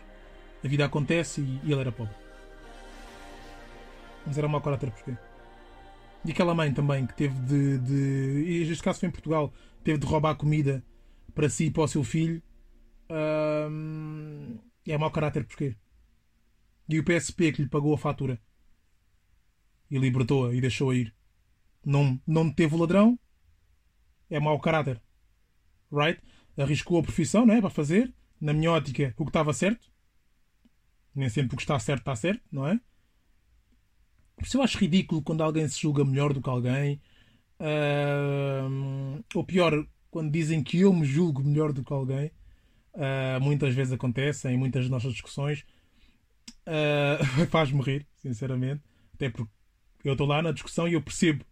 a 0.63 0.67
vida 0.67 0.85
acontece 0.85 1.41
e, 1.41 1.61
e 1.63 1.71
ele 1.71 1.81
era 1.81 1.91
pobre. 1.91 2.13
Mas 4.25 4.37
era 4.37 4.47
mau 4.47 4.61
caráter 4.61 4.91
porquê? 4.91 5.13
E 6.27 6.31
aquela 6.31 6.53
mãe 6.53 6.73
também 6.73 7.07
que 7.07 7.15
teve 7.15 7.39
de, 7.39 7.77
de. 7.77 8.69
Este 8.69 8.83
caso 8.83 8.99
foi 8.99 9.07
em 9.07 9.11
Portugal, 9.13 9.53
teve 9.81 9.97
de 9.97 10.05
roubar 10.05 10.35
comida 10.35 10.83
para 11.33 11.47
si 11.47 11.67
e 11.67 11.71
para 11.71 11.83
o 11.83 11.87
seu 11.87 12.03
filho. 12.03 12.43
É 14.85 14.97
mau 14.97 15.09
caráter 15.09 15.45
porquê? 15.45 15.77
E 16.89 16.99
o 16.99 17.03
PSP 17.03 17.53
que 17.53 17.61
lhe 17.61 17.69
pagou 17.69 17.93
a 17.93 17.97
fatura 17.97 18.41
e 19.89 19.97
libertou-a 19.97 20.53
e 20.53 20.59
deixou-a 20.59 20.95
ir. 20.95 21.15
Não, 21.85 22.21
não 22.27 22.51
teve 22.51 22.75
o 22.75 22.77
ladrão, 22.77 23.17
é 24.29 24.37
mau 24.37 24.59
caráter. 24.59 25.01
Right? 25.89 26.21
Arriscou 26.57 26.99
a 26.99 27.03
profissão, 27.03 27.45
não 27.45 27.53
é? 27.53 27.61
Para 27.61 27.69
fazer. 27.69 28.13
Na 28.39 28.51
minha 28.51 28.71
ótica, 28.73 29.13
o 29.17 29.23
que 29.23 29.29
estava 29.29 29.53
certo. 29.53 29.89
Nem 31.15 31.29
sempre 31.29 31.53
o 31.53 31.57
que 31.57 31.63
está 31.63 31.79
certo 31.79 32.01
está 32.01 32.17
certo, 32.17 32.43
não 32.51 32.67
é? 32.67 32.81
Por 34.37 34.45
isso 34.45 34.57
eu 34.57 34.61
acho 34.61 34.77
ridículo 34.77 35.21
quando 35.21 35.41
alguém 35.43 35.67
se 35.67 35.81
julga 35.81 36.05
melhor 36.05 36.31
do 36.31 36.41
que 36.41 36.49
alguém. 36.49 37.01
Uh, 37.59 39.23
ou 39.33 39.43
pior, 39.43 39.85
quando 40.11 40.31
dizem 40.31 40.63
que 40.63 40.79
eu 40.79 40.93
me 40.93 41.05
julgo 41.05 41.43
melhor 41.43 41.73
do 41.73 41.83
que 41.83 41.91
alguém. 41.91 42.31
Uh, 42.93 43.41
muitas 43.41 43.73
vezes 43.73 43.93
acontece 43.93 44.47
em 44.47 44.57
muitas 44.57 44.83
das 44.83 44.91
nossas 44.91 45.11
discussões. 45.11 45.65
Uh, 46.67 47.45
Faz-me 47.49 47.81
rir, 47.81 48.07
sinceramente. 48.15 48.83
Até 49.15 49.29
porque 49.29 49.51
eu 50.03 50.13
estou 50.13 50.27
lá 50.27 50.41
na 50.41 50.51
discussão 50.51 50.87
e 50.87 50.93
eu 50.93 51.01
percebo. 51.01 51.43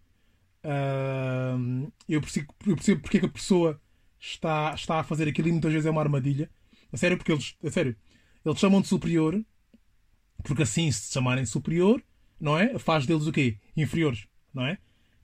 Uh, 0.64 1.92
eu 2.08 2.22
percebo, 2.22 2.54
eu 2.68 2.76
percebo 2.76 3.02
porque 3.02 3.18
é 3.18 3.20
que 3.22 3.26
a 3.26 3.30
pessoa 3.30 3.82
está, 4.20 4.74
está 4.76 5.00
a 5.00 5.04
fazer 5.04 5.28
aquilo 5.28 5.48
e 5.48 5.52
muitas 5.52 5.74
vezes 5.74 5.88
é 5.88 5.92
uma 5.92 6.02
armadilha. 6.02 6.50
A 6.94 6.98
sério, 6.98 7.18
porque 7.18 7.32
eles, 7.32 7.56
a 7.64 7.72
sério, 7.72 7.96
eles 8.46 8.60
chamam 8.60 8.82
de 8.82 8.88
superior, 8.88 9.44
porque 10.44 10.64
assim, 10.64 10.92
se 10.92 11.12
chamarem 11.12 11.46
superior, 11.46 12.02
não 12.40 12.58
é? 12.58 12.78
Faz 12.78 13.06
deles 13.06 13.28
o 13.28 13.32
quê? 13.32 13.58
Inferiores, 13.76 14.28
não 14.54 14.66
é? 14.66 14.78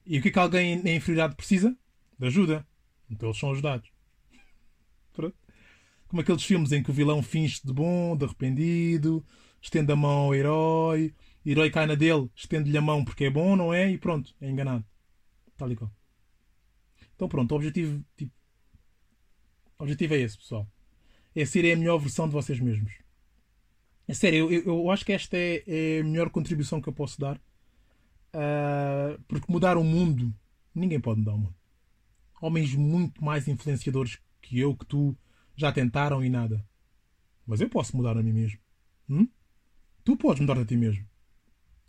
E 0.06 0.18
o 0.18 0.22
que 0.22 0.30
é 0.30 0.32
que 0.32 0.40
alguém 0.40 0.74
em 0.74 0.96
inferioridade 0.96 1.36
precisa? 1.36 1.76
De 2.18 2.28
ajuda. 2.28 2.66
Então 3.10 3.30
eles 3.30 3.40
são 3.40 3.52
ajudados. 3.52 3.92
Pronto. 5.14 5.36
Como 6.08 6.22
aqueles 6.22 6.44
filmes 6.44 6.72
em 6.72 6.84
que 6.84 6.90
o 6.90 6.94
vilão 6.94 7.22
finge 7.22 7.62
de 7.64 7.72
bom, 7.72 8.16
de 8.18 8.26
arrependido, 8.26 9.26
estende 9.62 9.92
a 9.92 9.96
mão 9.96 10.26
ao 10.26 10.36
herói, 10.36 11.14
herói 11.46 11.70
cai 11.70 11.86
na 11.86 11.96
dele, 11.96 12.30
estende-lhe 12.36 12.78
a 12.78 12.82
mão 12.82 13.06
porque 13.06 13.26
é 13.26 13.30
bom, 13.30 13.56
não 13.56 13.74
é? 13.74 13.92
E 13.92 13.98
pronto, 13.98 14.36
é 14.42 14.50
enganado. 14.50 14.86
Tal 15.58 15.72
e 15.72 15.76
qual. 15.76 15.92
Então 17.16 17.30
pronto, 17.30 17.52
o 17.52 17.56
objetivo, 17.56 18.04
tipo, 18.18 18.34
o 19.78 19.84
objetivo 19.84 20.14
é 20.14 20.20
esse, 20.20 20.38
pessoal. 20.38 20.68
É 21.36 21.46
ser 21.46 21.72
a 21.72 21.76
melhor 21.78 21.98
versão 21.98 22.28
de 22.28 22.34
vocês 22.34 22.60
mesmos. 22.60 22.92
É 24.08 24.14
sério, 24.14 24.52
eu, 24.52 24.64
eu 24.66 24.92
acho 24.92 25.06
que 25.06 25.14
esta 25.14 25.38
é, 25.38 25.64
é, 25.68 26.00
a 26.02 26.04
melhor 26.04 26.30
contribuição 26.30 26.82
que 26.82 26.90
eu 26.90 26.94
posso 26.94 27.20
dar. 27.20 27.38
Uh, 28.34 29.22
porque 29.28 29.52
mudar 29.52 29.78
o 29.78 29.84
mundo, 29.84 30.34
ninguém 30.74 31.00
pode 31.00 31.20
mudar 31.20 31.34
o 31.34 31.38
mundo. 31.38 31.56
Homens 32.42 32.74
muito 32.76 33.24
mais 33.24 33.48
influenciadores 33.48 34.20
que 34.42 34.60
eu, 34.60 34.76
que 34.76 34.86
tu, 34.86 35.16
já 35.56 35.72
tentaram 35.72 36.24
e 36.24 36.30
nada. 36.30 36.66
Mas 37.46 37.62
eu 37.62 37.70
posso 37.70 37.96
mudar 37.96 38.18
a 38.18 38.24
mim 38.24 38.34
mesmo. 38.34 38.60
Hum? 39.10 39.28
Tu 40.04 40.18
podes 40.18 40.42
mudar 40.42 40.58
a 40.58 40.66
ti 40.66 40.76
mesmo. 40.76 41.06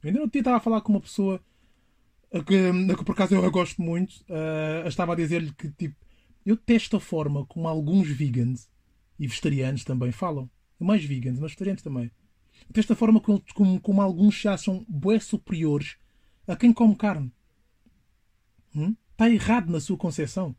Eu 0.03 0.09
ainda 0.09 0.21
não 0.21 0.27
estava 0.27 0.57
a 0.57 0.61
falar 0.61 0.81
com 0.81 0.93
uma 0.93 1.01
pessoa 1.01 1.41
a 2.33 2.43
que, 2.43 2.57
a 2.57 2.97
que 2.97 3.05
por 3.05 3.13
acaso 3.13 3.35
eu 3.35 3.51
gosto 3.51 3.81
muito. 3.81 4.17
Uh, 4.23 4.87
estava 4.87 5.13
a 5.13 5.17
dizer-lhe 5.17 5.53
que 5.53 5.71
tipo, 5.71 5.97
eu 6.45 6.57
testo 6.57 6.97
a 6.97 7.01
forma 7.01 7.47
como 7.47 7.69
alguns 7.69 8.09
vegans 8.09 8.69
e 9.19 9.27
vegetarianos 9.27 9.85
também 9.85 10.11
falam. 10.11 10.51
Mais 10.83 11.05
vegans, 11.05 11.39
mas 11.39 11.51
vegetarianos 11.51 11.83
também. 11.83 12.11
Desta 12.71 12.95
forma 12.95 13.21
como, 13.21 13.43
como, 13.81 14.03
alguns 14.03 14.41
se 14.41 14.49
acham 14.49 14.85
bué 14.89 15.19
superiores 15.21 15.97
a 16.47 16.57
quem 16.57 16.73
come 16.73 16.97
carne. 16.97 17.33
Hum? 18.75 18.97
Está 19.13 19.29
errado 19.31 19.71
na 19.71 19.81
sua 19.81 19.97
concepção. 19.97 20.57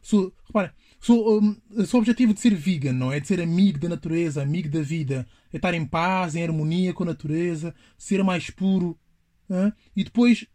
Sou, 0.00 0.32
repara, 0.44 0.74
sou, 1.00 1.40
um, 1.40 1.56
objetivo 1.94 2.34
de 2.34 2.40
ser 2.40 2.54
vegan, 2.54 2.92
não 2.92 3.12
é? 3.12 3.20
De 3.20 3.26
ser 3.26 3.40
amigo 3.40 3.78
da 3.78 3.88
natureza, 3.88 4.42
amigo 4.42 4.68
da 4.68 4.82
vida. 4.82 5.26
É 5.52 5.56
estar 5.56 5.74
em 5.74 5.86
paz, 5.86 6.34
em 6.34 6.42
harmonia 6.42 6.92
com 6.92 7.04
a 7.04 7.06
natureza, 7.06 7.74
ser 7.96 8.22
mais 8.22 8.50
puro. 8.50 8.98
Hein? 9.48 9.72
E 9.94 10.04
depois 10.04 10.46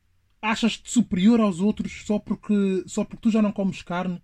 achas-te 0.42 0.92
superior 0.92 1.40
aos 1.40 1.60
outros 1.60 2.06
só 2.06 2.20
porque, 2.20 2.84
só 2.86 3.04
porque 3.04 3.22
tu 3.22 3.32
já 3.32 3.42
não 3.42 3.52
comes 3.52 3.82
carne. 3.82 4.22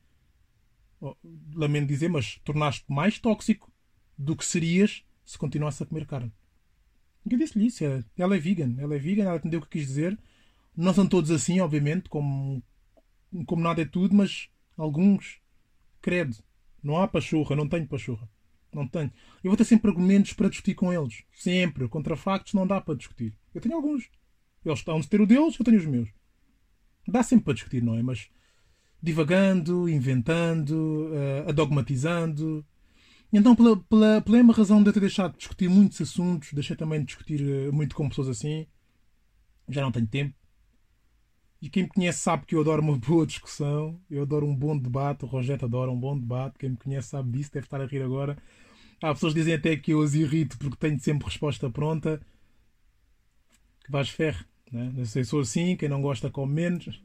Oh, 1.00 1.16
lamento 1.56 1.88
dizer, 1.88 2.10
mas 2.10 2.40
tornaste-te 2.44 2.92
mais 2.92 3.20
tóxico 3.20 3.73
do 4.18 4.36
que 4.36 4.46
serias 4.46 5.04
se 5.26 5.38
continuasse 5.38 5.84
a 5.84 5.86
comer 5.86 6.06
carne. 6.06 6.32
Eu 7.30 7.38
disse-lhe 7.38 7.68
isso. 7.68 7.84
Ela 8.18 8.36
é 8.36 8.40
vegan. 8.40 8.76
Ela 8.78 8.96
é 8.96 9.00
vegan, 9.00 9.24
ela 9.24 9.38
entendeu 9.38 9.60
o 9.60 9.64
que 9.64 9.80
quis 9.80 9.88
dizer. 9.88 10.18
Não 10.76 10.94
são 10.94 11.08
todos 11.08 11.32
assim, 11.32 11.60
obviamente, 11.60 12.10
como, 12.10 12.62
como 13.46 13.62
nada 13.62 13.82
é 13.82 13.86
tudo, 13.86 14.16
mas 14.16 14.50
alguns, 14.78 15.40
credo, 16.02 16.36
não 16.84 16.98
há 16.98 17.08
pachorra, 17.08 17.56
não 17.56 17.68
tenho 17.68 17.88
pachorra. 17.88 18.28
Não 18.74 18.88
tenho. 18.88 19.12
Eu 19.44 19.52
vou 19.52 19.58
ter 19.58 19.66
sempre 19.66 19.90
argumentos 19.90 20.34
para 20.34 20.50
discutir 20.50 20.74
com 20.74 20.92
eles. 20.92 21.24
Sempre. 21.32 21.88
Contra 21.88 22.18
factos 22.18 22.54
não 22.54 22.66
dá 22.66 22.82
para 22.82 22.96
discutir. 22.96 23.38
Eu 23.54 23.62
tenho 23.62 23.76
alguns. 23.76 24.10
Eles 24.66 24.80
estão 24.80 24.98
a 24.98 25.04
ter 25.04 25.22
o 25.22 25.28
deles, 25.28 25.56
eu 25.60 25.66
tenho 25.66 25.78
os 25.78 25.86
meus. 25.86 26.10
Dá 27.08 27.22
sempre 27.22 27.46
para 27.46 27.54
discutir, 27.54 27.84
não 27.84 27.96
é? 27.96 28.02
Mas 28.02 28.30
divagando, 29.02 29.88
inventando, 29.88 31.12
uh, 31.12 31.50
adogmatizando. 31.50 32.66
Então, 33.34 33.56
pela, 33.56 33.76
pela, 33.76 34.22
pela 34.22 34.38
mesma 34.38 34.54
razão 34.54 34.84
de 34.84 34.90
eu 34.90 34.94
ter 34.94 35.00
deixado 35.00 35.32
de 35.32 35.40
discutir 35.40 35.68
muitos 35.68 36.00
assuntos, 36.00 36.54
deixei 36.54 36.76
também 36.76 37.00
de 37.00 37.08
discutir 37.08 37.42
uh, 37.42 37.74
muito 37.74 37.96
com 37.96 38.08
pessoas 38.08 38.30
assim, 38.30 38.68
já 39.68 39.82
não 39.82 39.92
tenho 39.92 40.06
tempo. 40.06 40.36
E 41.60 41.68
quem 41.68 41.84
me 41.84 41.90
conhece 41.90 42.20
sabe 42.20 42.46
que 42.46 42.54
eu 42.54 42.62
adoro 42.62 42.84
uma 42.84 42.96
boa 43.00 43.26
discussão, 43.26 44.00
eu 44.08 44.22
adoro 44.22 44.46
um 44.46 44.56
bom 44.56 44.78
debate, 44.78 45.26
o 45.26 45.28
Rogério 45.28 45.66
adora 45.66 45.90
um 45.90 46.00
bom 46.00 46.16
debate, 46.16 46.60
quem 46.60 46.70
me 46.70 46.78
conhece 46.78 47.10
sabe 47.10 47.32
disso, 47.32 47.52
deve 47.52 47.66
estar 47.66 47.82
a 47.82 47.88
rir 47.88 48.04
agora. 48.04 48.38
Há 49.02 49.12
pessoas 49.16 49.34
que 49.34 49.40
dizem 49.40 49.56
até 49.56 49.76
que 49.76 49.92
eu 49.92 50.00
os 50.00 50.14
irrito 50.14 50.56
porque 50.60 50.78
tenho 50.78 51.00
sempre 51.00 51.26
resposta 51.26 51.70
pronta. 51.72 52.22
Que 53.84 53.92
vais 53.92 54.10
ferro, 54.10 54.46
né? 54.72 54.94
Não 54.96 55.06
sei, 55.06 55.24
sou 55.24 55.40
assim, 55.40 55.76
quem 55.76 55.90
não 55.90 56.02
gosta 56.02 56.30
come 56.30 56.54
menos. 56.54 57.02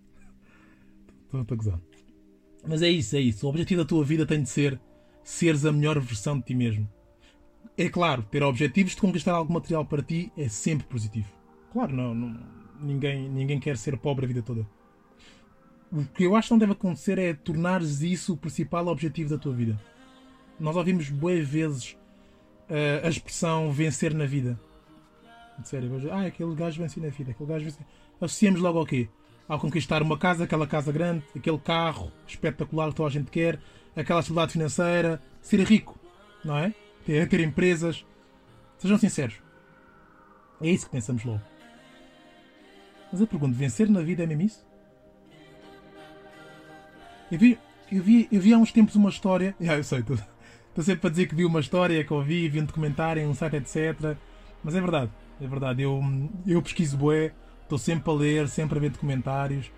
Estou 1.25 1.41
a 1.41 1.55
gozar. 1.57 1.81
Mas 2.67 2.83
é 2.83 2.91
isso, 2.91 3.17
é 3.17 3.21
isso. 3.21 3.47
O 3.47 3.51
objetivo 3.51 3.83
da 3.83 3.89
tua 3.89 4.05
vida 4.05 4.27
tem 4.27 4.43
de 4.43 4.49
ser 4.49 4.79
seres 5.29 5.67
a 5.67 5.73
melhor 5.73 6.01
versão 6.01 6.39
de 6.39 6.47
ti 6.47 6.55
mesmo. 6.55 6.89
É 7.77 7.89
claro, 7.89 8.23
ter 8.23 8.43
objetivos 8.43 8.95
de 8.95 9.01
conquistar 9.01 9.33
algo 9.33 9.53
material 9.53 9.85
para 9.85 10.03
ti 10.03 10.33
é 10.37 10.49
sempre 10.49 10.87
positivo. 10.87 11.29
Claro, 11.71 11.95
não, 11.95 12.15
não 12.15 12.41
ninguém, 12.81 13.29
ninguém 13.29 13.61
quer 13.61 13.77
ser 13.77 13.99
pobre 13.99 14.25
a 14.25 14.29
vida 14.29 14.43
toda. 14.43 14.67
O 15.93 16.05
que 16.05 16.25
eu 16.25 16.35
acho 16.35 16.49
que 16.49 16.53
não 16.55 16.59
deve 16.59 16.73
acontecer 16.73 17.19
é 17.19 17.35
tornares 17.35 18.01
isso 18.01 18.33
o 18.33 18.37
principal 18.37 18.87
objetivo 18.87 19.31
da 19.31 19.39
tua 19.39 19.53
vida. 19.53 19.79
Nós 20.59 20.77
ouvimos 20.77 21.11
boas 21.11 21.47
vezes 21.47 21.93
uh, 22.69 23.05
a 23.07 23.09
expressão 23.09 23.71
vencer 23.71 24.15
na 24.15 24.25
vida. 24.25 24.59
Sério, 25.63 25.91
ah, 26.11 26.27
aquele 26.27 26.55
gajo 26.55 26.81
venceu 26.81 27.03
na 27.03 27.11
vida, 27.11 27.33
aquele 27.33 27.49
gajo 27.49 27.65
venceu. 27.65 27.87
Associamos 28.21 28.61
logo 28.61 28.79
ao 28.79 28.87
quê? 28.87 29.09
Ao 29.47 29.59
conquistar 29.59 30.03
uma 30.03 30.17
casa, 30.17 30.45
aquela 30.45 30.67
casa 30.67 30.91
grande, 30.91 31.25
aquele 31.35 31.59
carro 31.59 32.13
espetacular 32.27 32.91
que 32.91 32.95
toda 32.97 33.09
a 33.09 33.13
gente 33.13 33.31
quer, 33.31 33.59
aquela 34.01 34.21
estabilidade 34.21 34.53
financeira, 34.53 35.21
ser 35.41 35.61
rico, 35.61 35.99
não 36.45 36.57
é? 36.57 36.73
Ter, 37.05 37.29
ter 37.29 37.41
empresas. 37.41 38.05
Sejam 38.79 38.99
sinceros. 38.99 39.35
É 40.61 40.69
isso 40.69 40.87
que 40.87 40.93
pensamos 40.93 41.25
logo. 41.25 41.43
Mas 43.11 43.21
eu 43.21 43.27
pergunto, 43.27 43.57
vencer 43.57 43.89
na 43.89 44.01
vida 44.01 44.23
é 44.23 44.27
mesmo 44.27 44.43
isso? 44.43 44.67
Eu 47.31 47.39
vi, 47.39 47.59
eu 47.91 48.03
vi, 48.03 48.29
eu 48.31 48.41
vi 48.41 48.53
há 48.53 48.59
uns 48.59 48.73
tempos 48.73 48.95
uma 48.95 49.11
história. 49.11 49.55
Já, 49.61 49.77
eu 49.77 49.85
sei, 49.85 50.01
estou 50.01 50.85
sempre 50.85 51.07
a 51.07 51.11
dizer 51.11 51.27
que 51.27 51.35
vi 51.35 51.45
uma 51.45 51.61
história 51.61 52.03
que 52.05 52.13
ouvi, 52.13 52.49
vi 52.49 52.61
um 52.61 52.65
documentário, 52.65 53.29
um 53.29 53.35
site, 53.35 53.57
etc. 53.57 54.17
Mas 54.63 54.75
é 54.75 54.81
verdade, 54.81 55.11
é 55.41 55.47
verdade. 55.47 55.83
Eu, 55.83 56.01
eu 56.47 56.63
pesquiso 56.63 56.97
bué, 56.97 57.33
estou 57.63 57.79
sempre 57.79 58.11
a 58.11 58.15
ler, 58.15 58.49
sempre 58.49 58.79
a 58.79 58.81
ver 58.81 58.91
documentários. 58.91 59.71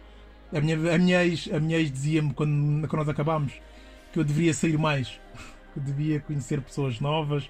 A 0.52 0.60
minha, 0.60 0.94
a 0.94 0.98
minha 0.98 1.24
ex, 1.24 1.48
a 1.52 1.58
ex 1.58 1.92
dizia-me 1.92 2.34
quando, 2.34 2.88
quando 2.88 3.00
nós 3.00 3.08
acabámos 3.08 3.52
que 4.12 4.18
eu 4.18 4.24
deveria 4.24 4.52
sair 4.52 4.78
mais, 4.78 5.20
que 5.72 5.78
eu 5.78 5.82
devia 5.82 6.20
conhecer 6.20 6.60
pessoas 6.60 7.00
novas, 7.00 7.48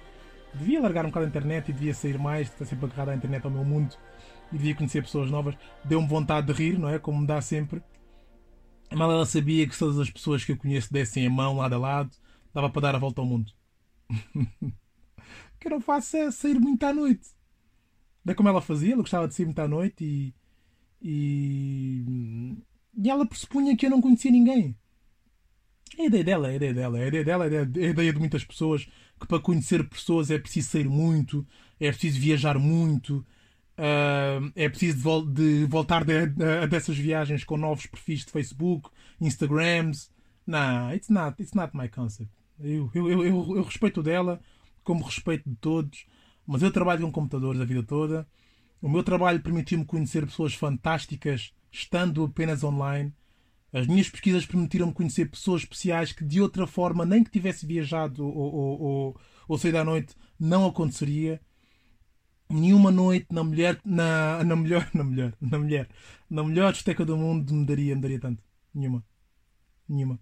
devia 0.53 0.81
largar 0.81 1.05
um 1.05 1.09
bocado 1.09 1.25
a 1.25 1.29
internet 1.29 1.69
e 1.69 1.73
devia 1.73 1.93
sair 1.93 2.17
mais, 2.17 2.47
estar 2.47 2.65
sempre 2.65 2.85
agarrado 2.85 3.09
à 3.09 3.15
internet 3.15 3.43
ao 3.45 3.51
meu 3.51 3.63
mundo 3.63 3.95
e 4.51 4.57
devia 4.57 4.75
conhecer 4.75 5.01
pessoas 5.01 5.31
novas. 5.31 5.55
Deu-me 5.83 6.07
vontade 6.07 6.47
de 6.47 6.53
rir, 6.53 6.77
não 6.77 6.89
é? 6.89 6.99
Como 6.99 7.19
me 7.19 7.27
dá 7.27 7.41
sempre. 7.41 7.81
Mal 8.91 9.11
ela 9.11 9.25
sabia 9.25 9.67
que 9.67 9.77
todas 9.77 9.97
as 9.99 10.09
pessoas 10.09 10.43
que 10.43 10.51
eu 10.51 10.57
conheço 10.57 10.91
dessem 10.91 11.25
a 11.25 11.29
mão 11.29 11.57
lado 11.57 11.75
a 11.75 11.77
lado, 11.77 12.11
dava 12.53 12.69
para 12.69 12.81
dar 12.81 12.95
a 12.95 12.99
volta 12.99 13.21
ao 13.21 13.27
mundo. 13.27 13.51
o 14.09 14.45
que 15.59 15.67
eu 15.67 15.71
não 15.71 15.81
faço 15.81 16.17
é 16.17 16.29
sair 16.31 16.59
muito 16.59 16.83
à 16.83 16.93
noite. 16.93 17.29
É 18.27 18.33
como 18.33 18.49
ela 18.49 18.61
fazia, 18.61 18.93
ela 18.93 19.01
gostava 19.01 19.27
de 19.27 19.33
sair 19.33 19.45
muito 19.45 19.59
à 19.59 19.67
noite 19.67 20.03
e, 20.03 20.35
e, 21.01 22.55
e 22.97 23.09
ela 23.09 23.25
pressupunha 23.25 23.75
que 23.75 23.85
eu 23.85 23.89
não 23.89 24.01
conhecia 24.01 24.29
ninguém. 24.29 24.77
É 25.97 26.03
a 26.03 26.05
ideia 26.05 26.23
dela, 26.23 26.47
é 26.47 26.51
a 26.51 26.55
ideia 26.55 26.73
dela, 26.73 26.99
é 26.99 27.03
a 27.03 27.07
ideia 27.07 27.23
dela, 27.25 27.47
é 27.47 27.59
a 27.59 27.89
ideia 27.89 28.13
de 28.13 28.19
muitas 28.19 28.43
pessoas 28.43 28.87
que 29.19 29.27
para 29.27 29.39
conhecer 29.39 29.87
pessoas 29.87 30.31
é 30.31 30.39
preciso 30.39 30.69
sair 30.69 30.87
muito, 30.87 31.45
é 31.79 31.91
preciso 31.91 32.19
viajar 32.19 32.57
muito, 32.57 33.25
Uh, 33.77 34.51
é 34.55 34.69
preciso 34.69 34.97
de, 34.97 35.01
vol 35.01 35.25
de 35.25 35.65
voltar 35.65 36.03
de, 36.03 36.27
de, 36.27 36.67
dessas 36.67 36.95
viagens 36.97 37.43
com 37.43 37.57
novos 37.57 37.87
perfis 37.87 38.23
de 38.23 38.31
Facebook, 38.31 38.91
Instagrams. 39.19 40.11
Nah, 40.45 40.93
it's 40.93 41.09
not, 41.09 41.41
it's 41.41 41.53
not 41.53 41.75
my 41.75 41.89
concept. 41.89 42.31
Eu, 42.59 42.91
eu, 42.93 43.09
eu, 43.09 43.25
eu, 43.25 43.57
eu 43.57 43.63
respeito 43.63 44.03
dela, 44.03 44.39
como 44.83 45.03
respeito 45.03 45.49
de 45.49 45.55
todos, 45.55 46.05
mas 46.45 46.61
eu 46.61 46.71
trabalho 46.71 47.01
com 47.01 47.11
computadores 47.11 47.59
a 47.59 47.65
vida 47.65 47.81
toda. 47.81 48.27
O 48.79 48.89
meu 48.89 49.03
trabalho 49.03 49.41
permitiu-me 49.41 49.85
conhecer 49.85 50.25
pessoas 50.25 50.53
fantásticas 50.53 51.51
estando 51.71 52.23
apenas 52.23 52.63
online. 52.63 53.11
As 53.73 53.87
minhas 53.87 54.09
pesquisas 54.09 54.45
permitiram-me 54.45 54.93
conhecer 54.93 55.29
pessoas 55.29 55.61
especiais 55.61 56.11
que 56.11 56.25
de 56.25 56.41
outra 56.41 56.67
forma, 56.67 57.05
nem 57.05 57.23
que 57.23 57.31
tivesse 57.31 57.65
viajado 57.65 58.25
ou, 58.25 58.35
ou, 58.35 58.81
ou, 58.81 59.21
ou 59.47 59.57
saído 59.57 59.77
à 59.77 59.83
noite, 59.83 60.13
não 60.37 60.65
aconteceria. 60.65 61.39
Nenhuma 62.49 62.91
noite 62.91 63.27
na 63.31 63.45
mulher 63.45 63.79
na, 63.85 64.43
na 64.43 64.55
melhor 64.57 64.85
na 64.93 65.05
mulher 65.05 65.33
na 65.39 65.57
mulher 65.57 65.89
na 66.29 66.43
melhor 66.43 66.73
esteca 66.73 67.05
do 67.05 67.15
mundo 67.15 67.53
me 67.53 67.65
daria 67.65 67.95
me 67.95 68.01
daria 68.01 68.19
tanto. 68.19 68.43
Nenhuma. 68.75 69.05
Nenhuma. 69.87 70.19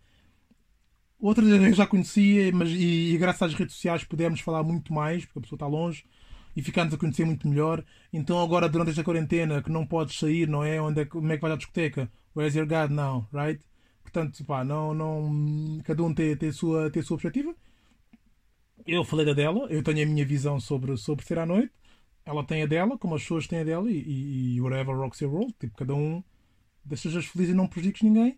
Outra 1.20 1.44
eu 1.44 1.74
já 1.74 1.88
conhecia 1.88 2.52
mas 2.54 2.70
e, 2.70 3.14
e, 3.14 3.18
graças 3.18 3.42
às 3.42 3.54
redes 3.56 3.74
sociais 3.74 4.04
pudemos 4.04 4.42
falar 4.42 4.62
muito 4.62 4.94
mais 4.94 5.26
porque 5.26 5.40
a 5.40 5.42
pessoa 5.42 5.58
está 5.58 5.66
longe 5.66 6.06
e 6.56 6.62
ficamos 6.62 6.94
a 6.94 6.98
conhecer 6.98 7.26
muito 7.26 7.48
melhor. 7.48 7.84
Então 8.14 8.40
agora 8.40 8.70
durante 8.70 8.92
esta 8.92 9.04
quarentena 9.04 9.64
que 9.64 9.72
não 9.72 9.88
podes 9.88 10.20
sair 10.20 10.48
não 10.48 10.64
é? 10.64 10.80
Onde 10.80 11.02
é 11.02 11.06
como 11.06 11.32
é 11.32 11.36
que 11.36 11.42
vai 11.42 11.52
à 11.52 11.56
discoteca 11.56 12.12
where's 12.36 12.56
your 12.56 12.68
God 12.68 12.92
now 12.92 13.28
right 13.32 13.62
portanto 14.04 14.44
pá 14.46 14.64
não 14.64 14.94
não 14.94 15.82
cada 15.84 16.04
um 16.04 16.14
tem, 16.14 16.36
tem 16.36 16.50
a 16.50 16.54
sua 16.54 16.90
tem 16.90 17.02
a 17.02 17.06
sua 17.06 17.18
perspectiva 17.18 17.56
eu 18.86 19.04
falei 19.04 19.26
da 19.26 19.34
dela 19.34 19.68
eu 19.70 19.84
tenho 19.84 20.04
a 20.04 20.06
minha 20.06 20.26
visão 20.26 20.60
sobre 20.60 20.96
sobre 20.98 21.26
ser 21.26 21.40
à 21.40 21.46
noite 21.46 21.72
ela 22.30 22.44
tem 22.44 22.62
a 22.62 22.68
dela, 22.68 22.96
como 22.96 23.16
as 23.16 23.24
pessoas 23.24 23.48
têm 23.48 23.62
a 23.62 23.64
dela, 23.64 23.90
e, 23.90 24.56
e, 24.56 24.62
whatever 24.62 24.96
rocks 24.96 25.20
your 25.20 25.34
world. 25.34 25.54
Tipo, 25.60 25.76
cada 25.76 25.96
um 25.96 26.24
deixas 26.86 27.26
feliz 27.26 27.50
e 27.50 27.54
não 27.54 27.68
prejudiques 27.68 28.04
ninguém. 28.04 28.38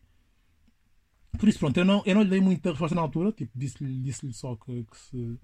Por 1.37 1.49
isso, 1.49 1.59
pronto, 1.59 1.77
eu 1.77 1.83
não, 1.83 2.01
eu 2.05 2.15
não 2.15 2.23
lhe 2.23 2.29
dei 2.29 2.39
muita 2.39 2.69
resposta 2.69 2.95
na 2.95 3.01
altura. 3.01 3.33
Tipo, 3.33 3.51
disse-lhe 3.53 4.01
disse 4.01 4.31
só 4.31 4.55
que, 4.55 4.85
que, 4.85 4.97
se, 4.97 5.39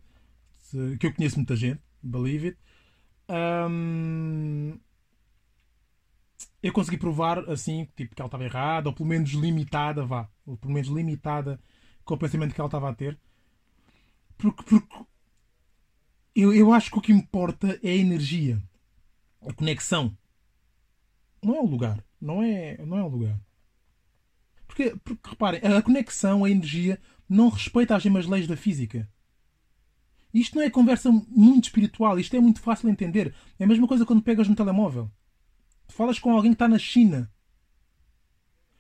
se, 0.60 0.98
que 0.98 1.08
eu 1.08 1.14
conheço 1.14 1.36
muita 1.36 1.58
gente, 1.58 1.82
believe 2.02 2.48
it. 2.48 2.58
Um, 3.30 4.80
eu 6.62 6.74
consegui 6.74 6.98
provar 6.98 7.40
assim 7.50 7.88
tipo, 7.96 8.16
que 8.16 8.22
ela 8.22 8.28
estava 8.28 8.44
errada, 8.44 8.90
ou 8.90 8.96
pelo 8.96 9.10
menos 9.10 9.32
limitada, 9.32 10.06
vá, 10.06 10.30
ou 10.46 10.58
pelo 10.58 10.74
menos 10.74 10.90
limitada 10.90 11.60
com 12.04 12.14
o 12.14 12.18
pensamento 12.18 12.54
que 12.54 12.62
ela 12.62 12.68
estava 12.68 12.90
a 12.90 12.94
ter. 12.94 13.20
Porque, 14.38 14.64
porque 14.64 15.06
eu, 16.36 16.54
eu 16.54 16.72
acho 16.72 16.92
que 16.92 16.98
o 16.98 17.02
que 17.02 17.12
importa 17.12 17.80
é 17.84 17.90
a 17.90 17.96
energia, 17.96 18.62
a 19.42 19.54
conexão. 19.54 20.16
Não 21.44 21.56
é 21.56 21.60
o 21.60 21.66
lugar. 21.66 22.04
Não 22.20 22.42
é, 22.42 22.78
não 22.86 22.98
é 22.98 23.04
o 23.04 23.08
lugar. 23.08 23.40
Porque, 24.68 24.96
porque 25.04 25.30
reparem, 25.30 25.62
a 25.62 25.82
conexão, 25.82 26.44
a 26.44 26.50
energia, 26.50 27.00
não 27.28 27.50
respeita 27.50 27.96
as 27.96 28.04
mesmas 28.04 28.28
leis 28.28 28.48
da 28.48 28.58
física. 28.58 29.10
Isto 30.34 30.58
não 30.58 30.64
é 30.64 30.70
conversa 30.70 31.12
muito 31.12 31.66
espiritual, 31.66 32.20
isto 32.20 32.36
é 32.36 32.40
muito 32.40 32.60
fácil 32.60 32.88
de 32.88 32.92
entender. 32.92 33.34
É 33.58 33.64
a 33.64 33.68
mesma 33.68 33.88
coisa 33.88 34.06
quando 34.06 34.22
pegas 34.22 34.48
no 34.48 34.56
telemóvel. 34.56 35.10
Tu 35.88 35.94
falas 35.94 36.20
com 36.20 36.32
alguém 36.32 36.52
que 36.52 36.56
está 36.56 36.68
na 36.68 36.78
China. 36.78 37.32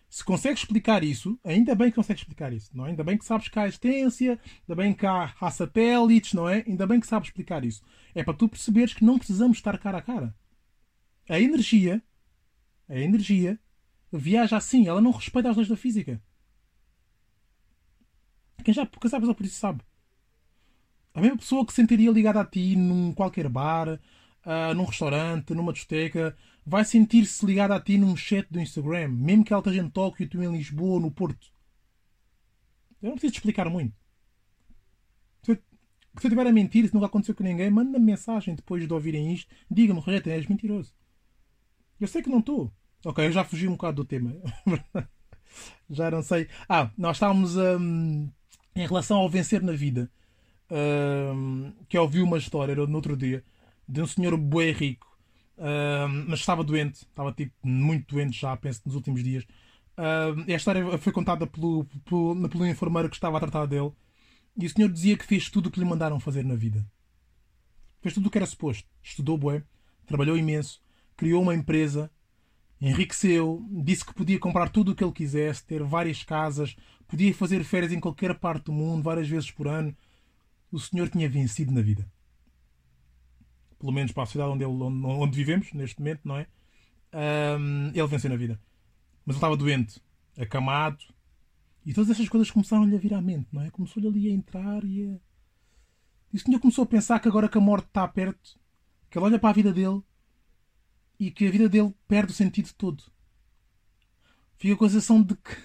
Se 0.10 0.24
consegues 0.24 0.62
explicar 0.62 1.04
isso, 1.04 1.40
ainda 1.44 1.76
bem 1.76 1.90
que 1.90 1.96
consegues 1.96 2.22
explicar 2.22 2.54
isso, 2.54 2.76
não 2.76 2.86
é? 2.86 2.90
Ainda 2.90 3.04
bem 3.04 3.18
que 3.18 3.26
sabes 3.26 3.50
que 3.50 3.60
há 3.60 3.68
existência, 3.68 4.40
ainda 4.62 4.76
bem 4.82 4.94
que 4.94 5.06
há, 5.06 5.34
há 5.40 5.52
satélites, 5.52 6.34
não 6.34 6.48
é? 6.48 6.64
Ainda 6.66 6.88
bem 6.88 7.00
que 7.00 7.08
sabes 7.08 7.28
explicar 7.28 7.64
isso. 7.66 7.84
É 8.16 8.24
para 8.24 8.34
tu 8.34 8.48
perceberes 8.48 8.94
que 8.94 9.04
não 9.04 9.18
precisamos 9.18 9.58
estar 9.58 9.78
cara 9.78 9.98
a 9.98 10.02
cara. 10.02 10.36
A 11.30 11.40
energia, 11.40 12.02
a 12.88 12.98
energia, 12.98 13.60
viaja 14.12 14.56
assim, 14.56 14.88
ela 14.88 15.02
não 15.02 15.12
respeita 15.12 15.50
as 15.50 15.58
leis 15.58 15.68
da 15.68 15.76
física. 15.76 16.22
Quem 18.64 18.74
já 18.74 18.86
quem 18.86 19.10
sabe 19.10 19.34
por 19.34 19.46
isso 19.46 19.60
sabe. 19.60 19.82
A 21.14 21.22
mesma 21.22 21.38
pessoa 21.38 21.66
que 21.66 21.72
se 21.72 21.78
sentiria 21.78 22.12
ligada 22.12 22.42
a 22.42 22.46
ti 22.46 22.76
num 22.76 23.14
qualquer 23.14 23.50
bar, 23.50 23.90
uh, 23.90 24.74
num 24.76 24.86
restaurante, 24.86 25.54
numa 25.54 25.74
discoteca, 25.74 26.36
vai 26.68 26.84
sentir-se 26.84 27.46
ligada 27.46 27.74
a 27.74 27.80
ti 27.80 27.98
num 27.98 28.14
chat 28.18 28.46
do 28.52 28.60
Instagram, 28.60 29.08
mesmo 29.08 29.46
que 29.46 29.54
ela 29.54 29.62
esteja 29.62 29.82
em 29.82 29.90
Tóquio 29.90 30.28
tu 30.28 30.44
em 30.44 30.52
Lisboa 30.52 30.96
ou 30.96 31.00
no 31.00 31.10
Porto. 31.10 31.48
Eu 33.02 33.08
não 33.08 33.14
preciso 33.14 33.32
te 33.32 33.38
explicar 33.38 33.70
muito. 33.70 33.96
Se 35.42 35.52
eu, 35.52 35.58
estiver 36.22 36.46
a 36.46 36.52
mentir, 36.52 36.86
se 36.86 36.94
nunca 36.94 37.06
aconteceu 37.06 37.34
com 37.34 37.44
ninguém, 37.44 37.70
manda-me 37.70 38.04
mensagem 38.04 38.54
depois 38.54 38.86
de 38.86 38.94
ouvirem 38.94 39.34
isto. 39.34 39.50
Diga-me, 39.72 40.02
Rogério, 40.02 40.30
és 40.30 40.46
mentiroso. 40.46 40.94
Eu 42.02 42.08
sei 42.08 42.22
que 42.22 42.30
não 42.30 42.40
estou. 42.40 42.70
Ok, 43.06 43.26
eu 43.26 43.32
já 43.32 43.46
fugi 43.46 43.66
um 43.66 43.72
bocado 43.72 44.04
do 44.04 44.06
tema. 44.06 44.36
já 45.90 46.12
não 46.12 46.22
sei. 46.22 46.50
Ah, 46.68 46.92
nós 46.98 47.16
estávamos 47.16 47.56
um, 47.56 48.30
em 48.76 48.86
relação 48.86 49.20
ao 49.20 49.30
vencer 49.30 49.64
na 49.64 49.72
vida. 49.72 50.12
Um, 50.70 51.72
que 51.88 51.98
eu 51.98 52.02
ouvi 52.02 52.22
uma 52.22 52.38
história 52.38 52.76
no 52.76 52.96
outro 52.96 53.16
dia 53.16 53.42
de 53.88 54.02
um 54.02 54.08
senhor 54.08 54.36
bué 54.36 54.72
rico 54.72 55.17
mas 56.28 56.40
estava 56.40 56.64
doente, 56.64 56.98
estava 56.98 57.32
tipo 57.34 57.54
muito 57.64 58.16
doente 58.16 58.40
já, 58.40 58.56
penso 58.56 58.82
nos 58.86 58.96
últimos 58.96 59.24
dias. 59.24 59.44
Uh, 59.98 60.52
a 60.52 60.56
história 60.56 60.98
foi 61.00 61.12
contada 61.12 61.48
pelo, 61.48 61.86
pelo, 62.06 62.50
pelo 62.50 62.68
enfermeiro 62.68 63.10
que 63.10 63.16
estava 63.16 63.38
a 63.38 63.40
tratar 63.40 63.66
dele. 63.66 63.92
E 64.56 64.66
o 64.66 64.70
senhor 64.70 64.92
dizia 64.92 65.18
que 65.18 65.26
fez 65.26 65.50
tudo 65.50 65.68
o 65.68 65.72
que 65.72 65.80
lhe 65.80 65.86
mandaram 65.86 66.20
fazer 66.20 66.44
na 66.46 66.56
vida. 66.56 66.86
Fez 68.02 68.14
tudo 68.14 68.28
o 68.28 68.30
que 68.30 68.38
era 68.38 68.46
suposto. 68.46 68.88
Estudou 69.02 69.38
bué, 69.38 69.64
trabalhou 70.06 70.38
imenso, 70.38 70.82
criou 71.16 71.42
uma 71.42 71.56
empresa, 71.56 72.12
enriqueceu, 72.80 73.66
disse 73.84 74.06
que 74.06 74.14
podia 74.14 74.40
comprar 74.40 74.70
tudo 74.70 74.92
o 74.92 74.96
que 74.96 75.04
ele 75.04 75.12
quisesse, 75.12 75.66
ter 75.66 75.84
várias 75.84 76.24
casas, 76.24 76.76
podia 77.08 77.34
fazer 77.34 77.64
férias 77.64 77.92
em 77.92 78.00
qualquer 78.00 78.36
parte 78.36 78.66
do 78.66 78.72
mundo, 78.72 79.04
várias 79.04 79.28
vezes 79.28 79.50
por 79.50 79.68
ano. 79.68 79.96
O 80.72 80.80
senhor 80.80 81.10
tinha 81.10 81.28
vencido 81.28 81.72
na 81.72 81.82
vida 81.82 82.08
pelo 83.80 83.92
menos 83.92 84.12
para 84.12 84.24
a 84.24 84.28
cidade 84.28 84.50
onde, 84.50 84.64
ele, 84.64 84.74
onde, 84.74 85.06
onde 85.06 85.36
vivemos, 85.36 85.72
neste 85.74 86.00
momento, 86.00 86.22
não 86.26 86.38
é? 86.38 86.48
Um, 87.14 87.90
ele 87.90 88.08
venceu 88.08 88.30
na 88.30 88.36
vida. 88.36 88.60
Mas 89.26 89.36
ele 89.36 89.38
estava 89.38 89.58
doente, 89.58 90.02
acamado, 90.38 91.04
e 91.88 91.94
todas 91.94 92.10
essas 92.10 92.28
coisas 92.28 92.52
começaram-lhe 92.52 92.94
a 92.94 93.00
vir 93.00 93.14
à 93.14 93.22
mente, 93.22 93.48
não 93.50 93.62
é? 93.62 93.72
Começou-lhe 93.72 94.10
ali 94.10 94.28
a 94.28 94.34
entrar 94.34 94.84
e 94.84 95.06
a. 95.06 95.20
E 96.34 96.36
o 96.36 96.40
senhor 96.40 96.60
começou 96.60 96.84
a 96.84 96.86
pensar 96.86 97.18
que 97.22 97.30
agora 97.30 97.48
que 97.48 97.58
a 97.58 97.62
morte 97.62 97.88
está 97.88 98.06
perto, 98.06 98.60
que 99.10 99.18
ele 99.18 99.26
olha 99.26 99.40
para 99.40 99.52
a 99.52 99.54
vida 99.54 99.72
dele 99.72 100.02
e 101.18 101.32
que 101.32 101.48
a 101.48 101.50
vida 101.50 101.70
dele 101.70 101.96
perde 102.06 102.34
o 102.34 102.36
sentido 102.36 102.74
todo. 102.74 103.06
Fica 104.58 104.76
com 104.76 104.84
a 104.84 104.90
sensação 104.90 105.24
de 105.24 105.34
que, 105.34 105.56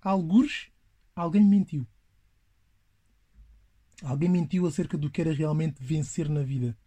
algures, 0.00 0.68
alguém 1.16 1.44
mentiu. 1.44 1.84
Alguém 4.04 4.28
mentiu 4.28 4.64
acerca 4.68 4.96
do 4.96 5.10
que 5.10 5.20
era 5.20 5.32
realmente 5.32 5.82
vencer 5.82 6.28
na 6.28 6.44
vida. 6.44 6.78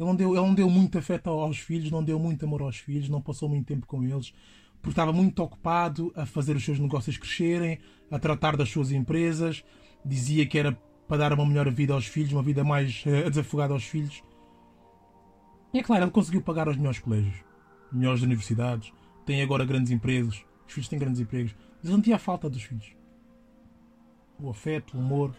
Ele 0.00 0.08
não 0.08 0.16
deu, 0.16 0.30
ele 0.30 0.40
não 0.40 0.54
deu 0.54 0.70
muito 0.70 0.96
afeto 0.96 1.28
aos 1.28 1.58
filhos, 1.58 1.90
não 1.90 2.02
deu 2.02 2.18
muito 2.18 2.46
amor 2.46 2.62
aos 2.62 2.78
filhos, 2.78 3.10
não 3.10 3.20
passou 3.20 3.50
muito 3.50 3.66
tempo 3.66 3.86
com 3.86 4.02
eles, 4.02 4.32
porque 4.80 4.92
estava 4.92 5.12
muito 5.12 5.38
ocupado 5.42 6.10
a 6.16 6.24
fazer 6.24 6.56
os 6.56 6.64
seus 6.64 6.78
negócios 6.78 7.18
crescerem, 7.18 7.78
a 8.10 8.18
tratar 8.18 8.56
das 8.56 8.70
suas 8.70 8.92
empresas. 8.92 9.62
Dizia 10.02 10.46
que 10.46 10.58
era 10.58 10.72
para 11.06 11.18
dar 11.18 11.34
uma 11.34 11.44
melhor 11.44 11.70
vida 11.70 11.92
aos 11.92 12.06
filhos, 12.06 12.32
uma 12.32 12.42
vida 12.42 12.64
mais 12.64 13.04
uh, 13.04 13.28
desafogada 13.28 13.74
aos 13.74 13.84
filhos. 13.84 14.22
E 15.74 15.78
é 15.78 15.82
claro, 15.82 16.04
ele 16.04 16.10
conseguiu 16.10 16.40
pagar 16.40 16.66
aos 16.66 16.78
melhores 16.78 16.98
colégios, 16.98 17.36
melhores 17.92 18.22
universidades, 18.22 18.94
tem 19.26 19.42
agora 19.42 19.66
grandes 19.66 19.92
empregos, 19.92 20.46
os 20.66 20.72
filhos 20.72 20.88
têm 20.88 20.98
grandes 20.98 21.20
empregos. 21.20 21.54
Mas 21.82 21.92
não 21.92 22.00
tinha 22.00 22.18
falta 22.18 22.48
dos 22.48 22.62
filhos. 22.62 22.90
O 24.38 24.48
afeto, 24.48 24.96
o 24.96 25.00
amor. 25.00 25.34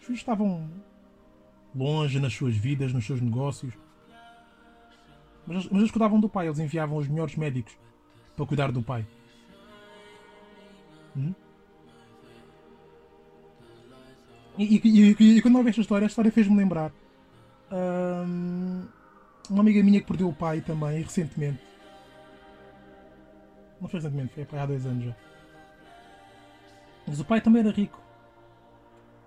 Os 0.00 0.06
filhos 0.06 0.20
estavam 0.20 0.68
longe 1.74 2.18
nas 2.18 2.34
suas 2.34 2.56
vidas, 2.56 2.92
nos 2.92 3.06
seus 3.06 3.20
negócios. 3.20 3.74
Mas, 5.46 5.66
mas 5.66 5.78
eles 5.80 5.90
cuidavam 5.90 6.20
do 6.20 6.28
pai, 6.28 6.46
eles 6.46 6.58
enviavam 6.58 6.96
os 6.96 7.08
melhores 7.08 7.36
médicos 7.36 7.76
para 8.36 8.46
cuidar 8.46 8.72
do 8.72 8.82
pai. 8.82 9.06
Hum? 11.16 11.34
E, 14.58 14.76
e, 14.76 15.16
e, 15.18 15.36
e, 15.38 15.42
quando 15.42 15.54
eu 15.54 15.58
ouvi 15.58 15.70
esta 15.70 15.80
história, 15.80 16.06
a 16.06 16.08
história 16.08 16.30
fez-me 16.30 16.56
lembrar 16.56 16.92
hum, 17.72 18.84
uma 19.48 19.60
amiga 19.60 19.82
minha 19.82 20.00
que 20.00 20.06
perdeu 20.06 20.28
o 20.28 20.34
pai 20.34 20.60
também, 20.60 21.02
recentemente. 21.02 21.60
Não 23.80 23.88
foi 23.88 24.00
recentemente, 24.00 24.44
foi 24.44 24.58
há 24.58 24.66
dois 24.66 24.84
anos 24.84 25.04
já. 25.04 25.16
Mas 27.06 27.20
o 27.20 27.24
pai 27.24 27.40
também 27.40 27.60
era 27.60 27.70
rico. 27.70 28.00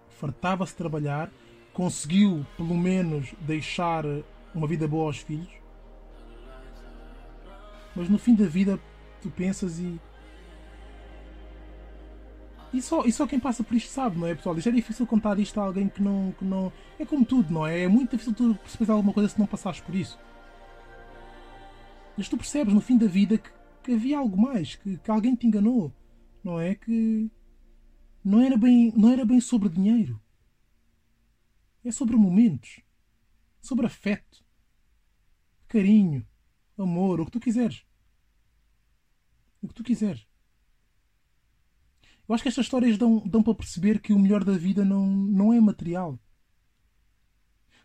Fartava-se 0.09 0.73
de 0.73 0.77
trabalhar 0.77 1.31
conseguiu 1.73 2.45
pelo 2.55 2.77
menos 2.77 3.33
deixar 3.41 4.05
uma 4.53 4.67
vida 4.67 4.87
boa 4.87 5.07
aos 5.07 5.17
filhos. 5.17 5.49
Mas 7.95 8.09
no 8.09 8.17
fim 8.17 8.35
da 8.35 8.45
vida 8.45 8.79
tu 9.21 9.29
pensas 9.29 9.79
e. 9.79 9.99
E 12.71 12.81
só, 12.81 13.05
e 13.05 13.11
só 13.11 13.27
quem 13.27 13.39
passa 13.39 13.63
por 13.63 13.75
isto 13.75 13.91
sabe, 13.91 14.17
não 14.17 14.25
é, 14.25 14.33
pessoal? 14.33 14.57
Isto 14.57 14.69
é 14.69 14.71
difícil 14.71 15.05
contar 15.05 15.37
isto 15.37 15.59
a 15.59 15.63
alguém 15.63 15.87
que 15.87 16.01
não, 16.01 16.33
que 16.37 16.43
não. 16.43 16.73
É 16.97 17.05
como 17.05 17.23
tudo, 17.23 17.53
não 17.53 17.67
é? 17.67 17.83
É 17.83 17.87
muito 17.87 18.11
difícil 18.11 18.33
tu 18.33 18.55
perceber 18.55 18.91
alguma 18.91 19.13
coisa 19.13 19.29
se 19.29 19.37
não 19.39 19.45
passares 19.45 19.79
por 19.79 19.93
isso. 19.93 20.17
Mas 22.17 22.27
tu 22.27 22.35
percebes 22.35 22.73
no 22.73 22.81
fim 22.81 22.97
da 22.97 23.05
vida 23.05 23.37
que, 23.37 23.49
que 23.83 23.93
havia 23.93 24.17
algo 24.17 24.39
mais, 24.39 24.75
que, 24.75 24.97
que 24.97 25.11
alguém 25.11 25.35
te 25.35 25.45
enganou, 25.45 25.91
não 26.43 26.59
é? 26.59 26.73
Que 26.73 27.29
não 28.25 28.41
era 28.41 28.57
bem, 28.57 28.91
não 28.95 29.11
era 29.11 29.23
bem 29.23 29.39
sobre 29.39 29.69
dinheiro. 29.69 30.19
É 31.83 31.91
sobre 31.91 32.15
momentos, 32.15 32.81
sobre 33.61 33.85
afeto, 33.85 34.43
carinho, 35.67 36.25
amor, 36.77 37.19
o 37.19 37.25
que 37.25 37.31
tu 37.31 37.39
quiseres. 37.39 37.83
O 39.61 39.67
que 39.67 39.73
tu 39.73 39.83
quiseres. 39.83 40.27
Eu 42.27 42.33
acho 42.33 42.43
que 42.43 42.49
estas 42.49 42.65
histórias 42.65 42.97
dão, 42.97 43.19
dão 43.25 43.43
para 43.43 43.55
perceber 43.55 43.99
que 43.99 44.13
o 44.13 44.19
melhor 44.19 44.43
da 44.43 44.57
vida 44.57 44.85
não, 44.85 45.05
não 45.05 45.53
é 45.53 45.59
material. 45.59 46.17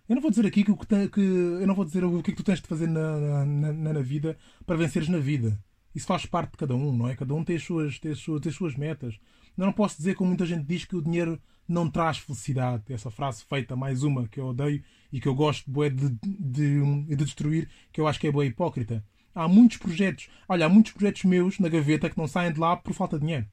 Eu 0.08 0.14
não 0.14 0.22
vou 0.22 0.30
dizer 0.30 0.46
aqui 0.46 0.64
que, 0.64 0.74
que, 0.74 1.08
que 1.08 1.20
eu 1.20 1.66
não 1.66 1.74
vou 1.74 1.84
dizer 1.84 2.04
o 2.04 2.22
que 2.22 2.30
é 2.30 2.34
que 2.34 2.42
tu 2.42 2.44
tens 2.44 2.62
de 2.62 2.68
fazer 2.68 2.86
na, 2.86 3.44
na, 3.44 3.72
na, 3.72 3.92
na 3.94 4.00
vida 4.00 4.38
para 4.64 4.76
venceres 4.76 5.08
na 5.08 5.18
vida. 5.18 5.62
Isso 5.94 6.06
faz 6.06 6.24
parte 6.24 6.52
de 6.52 6.56
cada 6.56 6.74
um, 6.74 6.96
não 6.96 7.08
é? 7.08 7.16
Cada 7.16 7.34
um 7.34 7.44
tem 7.44 7.56
as 7.56 7.62
suas, 7.64 7.98
tem 7.98 8.12
as 8.12 8.18
suas, 8.18 8.40
tem 8.40 8.50
as 8.50 8.56
suas 8.56 8.74
metas. 8.76 9.18
Eu 9.56 9.66
não 9.66 9.72
posso 9.72 9.96
dizer, 9.96 10.14
como 10.14 10.28
muita 10.28 10.46
gente 10.46 10.64
diz, 10.64 10.84
que 10.84 10.96
o 10.96 11.02
dinheiro 11.02 11.40
não 11.68 11.90
traz 11.90 12.18
felicidade. 12.18 12.92
Essa 12.92 13.10
frase 13.10 13.44
feita, 13.44 13.76
mais 13.76 14.02
uma 14.02 14.26
que 14.26 14.40
eu 14.40 14.46
odeio 14.46 14.82
e 15.12 15.20
que 15.20 15.28
eu 15.28 15.34
gosto 15.34 15.70
de, 15.70 15.90
de, 15.90 17.04
de 17.04 17.16
destruir, 17.16 17.68
que 17.92 18.00
eu 18.00 18.06
acho 18.06 18.18
que 18.18 18.26
é 18.26 18.32
boa 18.32 18.46
hipócrita. 18.46 19.04
Há 19.34 19.46
muitos 19.46 19.76
projetos, 19.76 20.28
olha, 20.48 20.66
há 20.66 20.68
muitos 20.68 20.92
projetos 20.92 21.24
meus 21.24 21.58
na 21.58 21.68
gaveta 21.68 22.10
que 22.10 22.18
não 22.18 22.26
saem 22.26 22.52
de 22.52 22.58
lá 22.58 22.76
por 22.76 22.92
falta 22.94 23.18
de 23.18 23.24
dinheiro. 23.24 23.46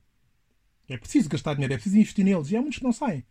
É 0.88 0.98
preciso 0.98 1.30
gastar 1.30 1.54
dinheiro, 1.54 1.74
é 1.74 1.78
preciso 1.78 1.98
investir 1.98 2.24
neles 2.24 2.52
e 2.52 2.58
há 2.58 2.62
muitos 2.62 2.80
que 2.80 2.86
não 2.86 2.94
saem. 2.94 3.24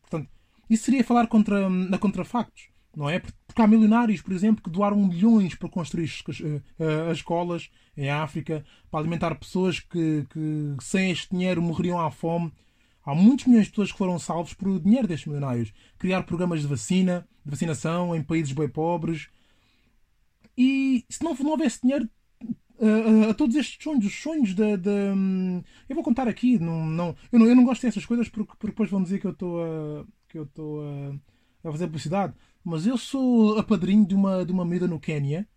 Portanto, 0.00 0.28
isso 0.68 0.84
seria 0.84 1.02
falar 1.02 1.26
contra, 1.26 1.68
na 1.68 1.98
contrafactos, 1.98 2.68
não 2.96 3.08
é? 3.08 3.18
Porque 3.18 3.62
há 3.62 3.66
milionários, 3.66 4.20
por 4.20 4.32
exemplo, 4.32 4.62
que 4.62 4.70
doaram 4.70 4.96
milhões 4.96 5.54
para 5.54 5.68
construir 5.68 6.04
as, 6.04 6.40
eh, 6.40 7.10
as 7.10 7.18
escolas 7.18 7.70
em 7.96 8.10
África, 8.10 8.64
para 8.90 9.00
alimentar 9.00 9.34
pessoas 9.34 9.80
que, 9.80 10.26
que 10.30 10.76
sem 10.80 11.10
este 11.10 11.30
dinheiro 11.30 11.62
morreriam 11.62 11.98
à 12.00 12.10
fome 12.10 12.52
Há 13.10 13.14
muitos 13.14 13.46
milhões 13.46 13.64
de 13.64 13.70
pessoas 13.70 13.90
que 13.90 13.98
foram 13.98 14.20
salvos 14.20 14.54
por 14.54 14.78
dinheiro 14.78 15.08
destes 15.08 15.26
milionários. 15.26 15.72
Criar 15.98 16.22
programas 16.22 16.60
de 16.60 16.68
vacina, 16.68 17.26
de 17.44 17.50
vacinação 17.50 18.14
em 18.14 18.22
países 18.22 18.52
bem 18.52 18.68
pobres. 18.68 19.28
E 20.56 21.04
se 21.08 21.24
não, 21.24 21.34
não 21.34 21.50
houvesse 21.50 21.80
dinheiro 21.82 22.08
a, 22.80 23.26
a, 23.26 23.30
a, 23.30 23.34
todos 23.34 23.56
estes 23.56 23.82
sonhos, 23.82 24.06
os 24.06 24.14
sonhos 24.14 24.54
da. 24.54 24.64
Hum, 25.12 25.60
eu 25.88 25.94
vou 25.96 26.04
contar 26.04 26.28
aqui, 26.28 26.56
não, 26.60 26.86
não, 26.86 27.16
eu, 27.32 27.38
não, 27.40 27.46
eu 27.46 27.56
não 27.56 27.64
gosto 27.64 27.82
dessas 27.82 28.06
coisas 28.06 28.28
porque, 28.28 28.52
porque 28.52 28.68
depois 28.68 28.88
vão 28.88 29.02
dizer 29.02 29.18
que 29.18 29.26
eu 29.26 29.32
estou 29.32 29.60
a. 29.60 30.06
que 30.28 30.38
eu 30.38 30.44
estou 30.44 30.80
a, 30.82 31.68
a 31.68 31.72
fazer 31.72 31.86
publicidade. 31.86 32.32
Mas 32.62 32.86
eu 32.86 32.96
sou 32.96 33.58
a 33.58 33.64
padrinho 33.64 34.06
de 34.06 34.14
uma, 34.14 34.44
de 34.44 34.52
uma 34.52 34.64
miúda 34.64 34.86
no 34.86 35.00
Quénia 35.00 35.48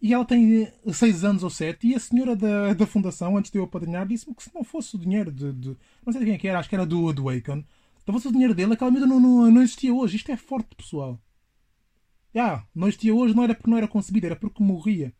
e 0.00 0.12
ela 0.12 0.24
tem 0.24 0.68
6 0.86 1.24
anos 1.24 1.42
ou 1.42 1.50
7 1.50 1.86
e 1.86 1.94
a 1.94 2.00
senhora 2.00 2.36
da, 2.36 2.74
da 2.74 2.86
fundação, 2.86 3.36
antes 3.36 3.50
de 3.50 3.58
eu 3.58 3.64
apadrinhar, 3.64 4.06
disse-me 4.06 4.34
que 4.34 4.42
se 4.42 4.54
não 4.54 4.62
fosse 4.62 4.94
o 4.94 4.98
dinheiro 4.98 5.32
de, 5.32 5.52
de, 5.52 5.76
Não 6.04 6.12
sei 6.12 6.20
de 6.20 6.26
quem 6.26 6.34
é 6.34 6.38
que 6.38 6.48
era, 6.48 6.58
acho 6.58 6.68
que 6.68 6.74
era 6.74 6.86
do, 6.86 7.12
do. 7.12 7.30
Se 7.30 8.06
não 8.06 8.14
fosse 8.14 8.28
o 8.28 8.32
dinheiro 8.32 8.54
dele, 8.54 8.74
aquela 8.74 8.90
medida 8.90 9.06
não, 9.06 9.18
não, 9.18 9.50
não 9.50 9.62
existia 9.62 9.92
hoje. 9.92 10.16
Isto 10.16 10.30
é 10.30 10.36
forte, 10.36 10.76
pessoal. 10.76 11.18
Ah, 12.34 12.64
não 12.74 12.88
existia 12.88 13.14
hoje 13.14 13.34
não 13.34 13.42
era 13.42 13.54
porque 13.54 13.70
não 13.70 13.78
era 13.78 13.88
concebida, 13.88 14.26
era 14.26 14.36
porque 14.36 14.62
morria. 14.62 15.14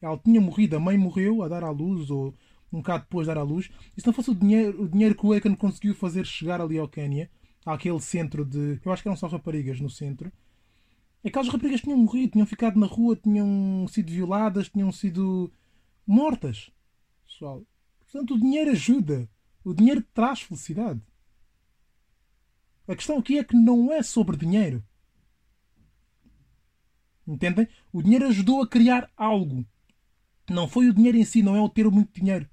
Ela 0.00 0.16
tinha 0.16 0.40
morrido, 0.40 0.76
a 0.76 0.80
mãe 0.80 0.96
morreu 0.96 1.42
a 1.42 1.48
dar 1.48 1.64
à 1.64 1.70
luz, 1.70 2.08
ou 2.08 2.34
um 2.72 2.78
bocado 2.78 3.04
depois 3.04 3.26
de 3.26 3.34
dar 3.34 3.40
à 3.40 3.44
luz. 3.44 3.68
E 3.96 4.00
se 4.00 4.06
não 4.06 4.14
fosse 4.14 4.30
o 4.30 4.34
dinheiro, 4.34 4.82
o 4.82 4.88
dinheiro 4.88 5.14
que 5.14 5.26
o 5.26 5.32
Aiken 5.32 5.54
conseguiu 5.56 5.94
fazer 5.94 6.24
chegar 6.24 6.60
ali 6.60 6.78
ao 6.78 6.88
Quénia, 6.88 7.28
àquele 7.66 8.00
centro 8.00 8.44
de. 8.44 8.80
Eu 8.84 8.92
acho 8.92 9.02
que 9.02 9.08
eram 9.08 9.16
só 9.16 9.26
raparigas 9.26 9.80
no 9.80 9.90
centro. 9.90 10.32
Aquelas 11.24 11.48
raparigas 11.48 11.80
tinham 11.80 11.98
morrido, 11.98 12.32
tinham 12.32 12.46
ficado 12.46 12.78
na 12.78 12.86
rua, 12.86 13.14
tinham 13.14 13.86
sido 13.88 14.10
violadas, 14.10 14.68
tinham 14.68 14.90
sido 14.90 15.52
mortas. 16.06 16.70
Pessoal. 17.24 17.64
Portanto, 18.00 18.34
o 18.34 18.40
dinheiro 18.40 18.70
ajuda. 18.70 19.28
O 19.64 19.72
dinheiro 19.72 20.04
traz 20.12 20.40
felicidade. 20.42 21.00
A 22.88 22.96
questão 22.96 23.18
aqui 23.18 23.38
é 23.38 23.44
que 23.44 23.54
não 23.54 23.92
é 23.92 24.02
sobre 24.02 24.36
dinheiro. 24.36 24.84
Entendem? 27.26 27.68
O 27.92 28.02
dinheiro 28.02 28.26
ajudou 28.26 28.60
a 28.60 28.68
criar 28.68 29.08
algo. 29.16 29.64
Não 30.50 30.66
foi 30.66 30.88
o 30.88 30.92
dinheiro 30.92 31.16
em 31.16 31.24
si, 31.24 31.42
não 31.42 31.54
é 31.54 31.60
o 31.60 31.68
ter 31.68 31.88
muito 31.88 32.12
dinheiro. 32.12 32.50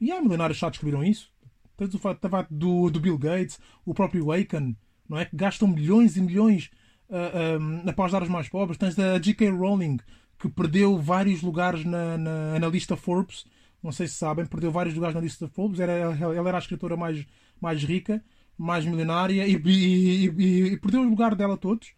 E 0.00 0.10
há 0.10 0.20
milionários 0.20 0.58
já 0.58 0.68
descobriram 0.68 1.04
isso. 1.04 1.32
Tens 1.76 1.94
o 1.94 1.98
fato 1.98 2.28
do, 2.50 2.90
do 2.90 3.00
Bill 3.00 3.16
Gates, 3.16 3.60
o 3.84 3.94
próprio 3.94 4.32
Aiken, 4.32 4.76
não 5.08 5.18
é? 5.18 5.24
Que 5.24 5.36
gastam 5.36 5.68
milhões 5.68 6.16
e 6.16 6.20
milhões 6.20 6.70
uh, 7.08 7.84
uh, 7.84 7.90
após 7.90 8.12
dar 8.12 8.26
mais 8.28 8.48
pobres. 8.48 8.78
Tens 8.78 8.98
a 8.98 9.18
J.K. 9.18 9.50
Rowling, 9.50 9.98
que 10.38 10.48
perdeu 10.48 10.98
vários 10.98 11.42
lugares 11.42 11.84
na, 11.84 12.16
na, 12.18 12.58
na, 12.58 12.68
lista 12.68 12.96
Forbes. 12.96 13.44
Não 13.82 13.92
sei 13.92 14.06
se 14.06 14.14
sabem, 14.14 14.46
perdeu 14.46 14.70
vários 14.70 14.94
lugares 14.94 15.14
na 15.14 15.20
lista 15.20 15.48
Forbes. 15.48 15.80
Era, 15.80 15.92
ela 15.92 16.48
era 16.48 16.56
a 16.56 16.60
escritora 16.60 16.96
mais, 16.96 17.26
mais 17.60 17.82
rica, 17.82 18.24
mais 18.56 18.84
milionária 18.84 19.46
e, 19.46 19.54
e, 19.54 20.26
e, 20.26 20.62
e 20.72 20.76
perdeu 20.78 21.02
o 21.02 21.08
lugar 21.08 21.34
dela 21.34 21.56
todos. 21.56 21.92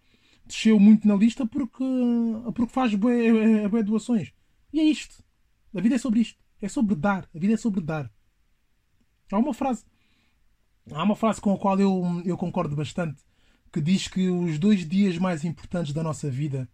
Desceu 0.46 0.78
muito 0.78 1.08
na 1.08 1.14
lista 1.14 1.46
porque, 1.46 1.84
porque 2.54 2.72
faz 2.72 2.94
boas 2.94 3.84
doações. 3.84 4.32
E 4.72 4.80
é 4.80 4.84
isto. 4.84 5.22
A 5.74 5.80
vida 5.80 5.94
é 5.94 5.98
sobre 5.98 6.20
isto. 6.20 6.38
É 6.60 6.68
sobre 6.68 6.94
dar. 6.94 7.28
A 7.34 7.38
vida 7.38 7.54
é 7.54 7.56
sobre 7.56 7.80
dar. 7.80 8.10
Há 9.30 9.38
uma 9.38 9.54
frase. 9.54 9.84
Há 10.92 11.02
uma 11.02 11.16
frase 11.16 11.40
com 11.40 11.52
a 11.52 11.58
qual 11.58 11.80
eu, 11.80 12.22
eu 12.24 12.36
concordo 12.36 12.76
bastante 12.76 13.22
que 13.72 13.80
diz 13.80 14.06
que 14.06 14.28
os 14.28 14.58
dois 14.58 14.86
dias 14.86 15.18
mais 15.18 15.44
importantes 15.44 15.92
da 15.92 16.02
nossa 16.02 16.30
vida 16.30 16.68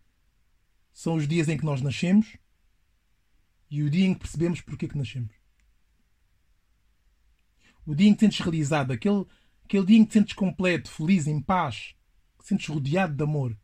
são 0.93 1.15
os 1.15 1.27
dias 1.27 1.49
em 1.49 1.57
que 1.57 1.65
nós 1.65 1.81
nascemos 1.81 2.37
e 3.71 3.83
o 3.83 3.89
dia 3.89 4.07
em 4.07 4.13
que 4.13 4.21
percebemos 4.21 4.61
porque 4.61 4.87
é 4.87 4.89
que 4.89 4.99
nascemos. 4.99 5.33
O 7.87 7.95
dia 7.95 8.09
em 8.09 8.13
que 8.13 8.19
te 8.19 8.21
sentes 8.27 8.41
realizado, 8.41 8.93
aquele, 8.93 9.25
aquele 9.65 9.87
dia 9.87 9.97
em 9.97 10.05
que 10.05 10.11
te 10.11 10.15
sentes 10.15 10.35
completo, 10.35 10.91
feliz, 10.91 11.27
em 11.27 11.41
paz, 11.41 11.95
que 12.37 12.45
te 12.45 12.49
sentes 12.49 12.67
rodeado 12.67 13.15
de 13.15 13.23
amor, 13.23 13.57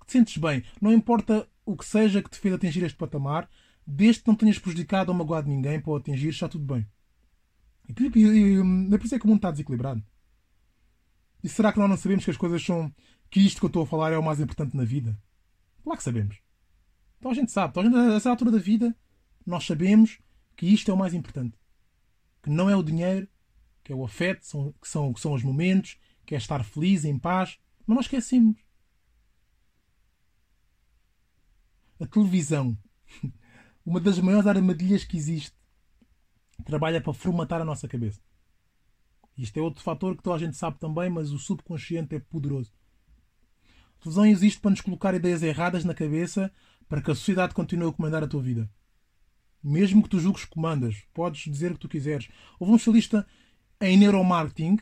que 0.00 0.06
te 0.06 0.12
sentes 0.12 0.36
bem. 0.38 0.64
Não 0.80 0.92
importa 0.92 1.48
o 1.64 1.76
que 1.76 1.84
seja 1.84 2.22
que 2.22 2.30
te 2.30 2.38
fez 2.38 2.54
atingir 2.54 2.82
este 2.82 2.98
patamar, 2.98 3.48
desde 3.86 4.22
que 4.22 4.28
não 4.28 4.34
tenhas 4.34 4.58
prejudicado 4.58 5.12
ou 5.12 5.18
magoado 5.18 5.48
ninguém 5.48 5.80
para 5.80 5.92
o 5.92 5.96
atingir, 5.96 6.30
está 6.30 6.48
tudo 6.48 6.64
bem. 6.64 6.86
E, 8.00 8.18
e, 8.18 8.56
e, 8.56 8.94
é 8.94 8.98
por 8.98 9.04
isso 9.04 9.14
é 9.14 9.18
que 9.18 9.24
o 9.24 9.28
mundo 9.28 9.38
está 9.38 9.50
desequilibrado. 9.50 10.02
E 11.42 11.48
será 11.48 11.72
que 11.72 11.78
nós 11.78 11.88
não 11.88 11.96
sabemos 11.96 12.24
que 12.24 12.30
as 12.30 12.36
coisas 12.36 12.64
são. 12.64 12.92
que 13.30 13.40
isto 13.40 13.58
que 13.58 13.64
eu 13.64 13.68
estou 13.68 13.82
a 13.82 13.86
falar 13.86 14.12
é 14.12 14.18
o 14.18 14.22
mais 14.22 14.40
importante 14.40 14.76
na 14.76 14.84
vida? 14.84 15.18
Claro 15.82 15.98
que 15.98 16.04
sabemos. 16.04 16.40
Então 17.18 17.30
a 17.30 17.34
gente 17.34 17.52
sabe, 17.52 17.80
então 17.80 18.12
a 18.12 18.14
essa 18.14 18.30
altura 18.30 18.50
da 18.50 18.58
vida, 18.58 18.96
nós 19.46 19.64
sabemos 19.64 20.18
que 20.56 20.66
isto 20.66 20.90
é 20.90 20.94
o 20.94 20.96
mais 20.96 21.14
importante. 21.14 21.58
Que 22.42 22.50
não 22.50 22.68
é 22.68 22.76
o 22.76 22.82
dinheiro, 22.82 23.28
que 23.82 23.92
é 23.92 23.96
o 23.96 24.04
afeto, 24.04 24.46
são, 24.46 24.72
que, 24.80 24.88
são, 24.88 25.12
que 25.12 25.20
são 25.20 25.32
os 25.32 25.42
momentos, 25.42 25.98
que 26.24 26.34
é 26.34 26.38
estar 26.38 26.64
feliz, 26.64 27.04
em 27.04 27.18
paz. 27.18 27.58
Mas 27.86 27.96
nós 27.96 28.04
esquecemos. 28.06 28.56
A 32.00 32.06
televisão, 32.06 32.76
uma 33.86 34.00
das 34.00 34.18
maiores 34.18 34.46
armadilhas 34.46 35.04
que 35.04 35.16
existe, 35.16 35.56
trabalha 36.64 37.00
para 37.00 37.12
formatar 37.12 37.60
a 37.60 37.64
nossa 37.64 37.88
cabeça. 37.88 38.20
Isto 39.36 39.58
é 39.58 39.62
outro 39.62 39.82
fator 39.82 40.16
que 40.16 40.22
toda 40.22 40.36
a 40.36 40.38
gente 40.38 40.56
sabe 40.56 40.78
também, 40.78 41.08
mas 41.08 41.32
o 41.32 41.38
subconsciente 41.38 42.14
é 42.14 42.18
poderoso. 42.18 42.72
A 43.98 44.02
televisão 44.02 44.26
existe 44.26 44.60
para 44.60 44.72
nos 44.72 44.80
colocar 44.80 45.14
ideias 45.14 45.42
erradas 45.42 45.84
na 45.84 45.94
cabeça 45.94 46.52
para 46.88 47.00
que 47.00 47.10
a 47.10 47.14
sociedade 47.14 47.54
continue 47.54 47.88
a 47.88 47.92
comandar 47.92 48.22
a 48.22 48.28
tua 48.28 48.42
vida. 48.42 48.70
Mesmo 49.62 50.02
que 50.02 50.08
tu 50.08 50.18
julgues 50.18 50.44
comandas, 50.44 51.04
podes 51.14 51.50
dizer 51.50 51.70
o 51.70 51.74
que 51.74 51.80
tu 51.80 51.88
quiseres. 51.88 52.28
Houve 52.58 52.72
um 52.72 52.76
especialista 52.76 53.26
em 53.80 53.96
neuromarketing 53.96 54.78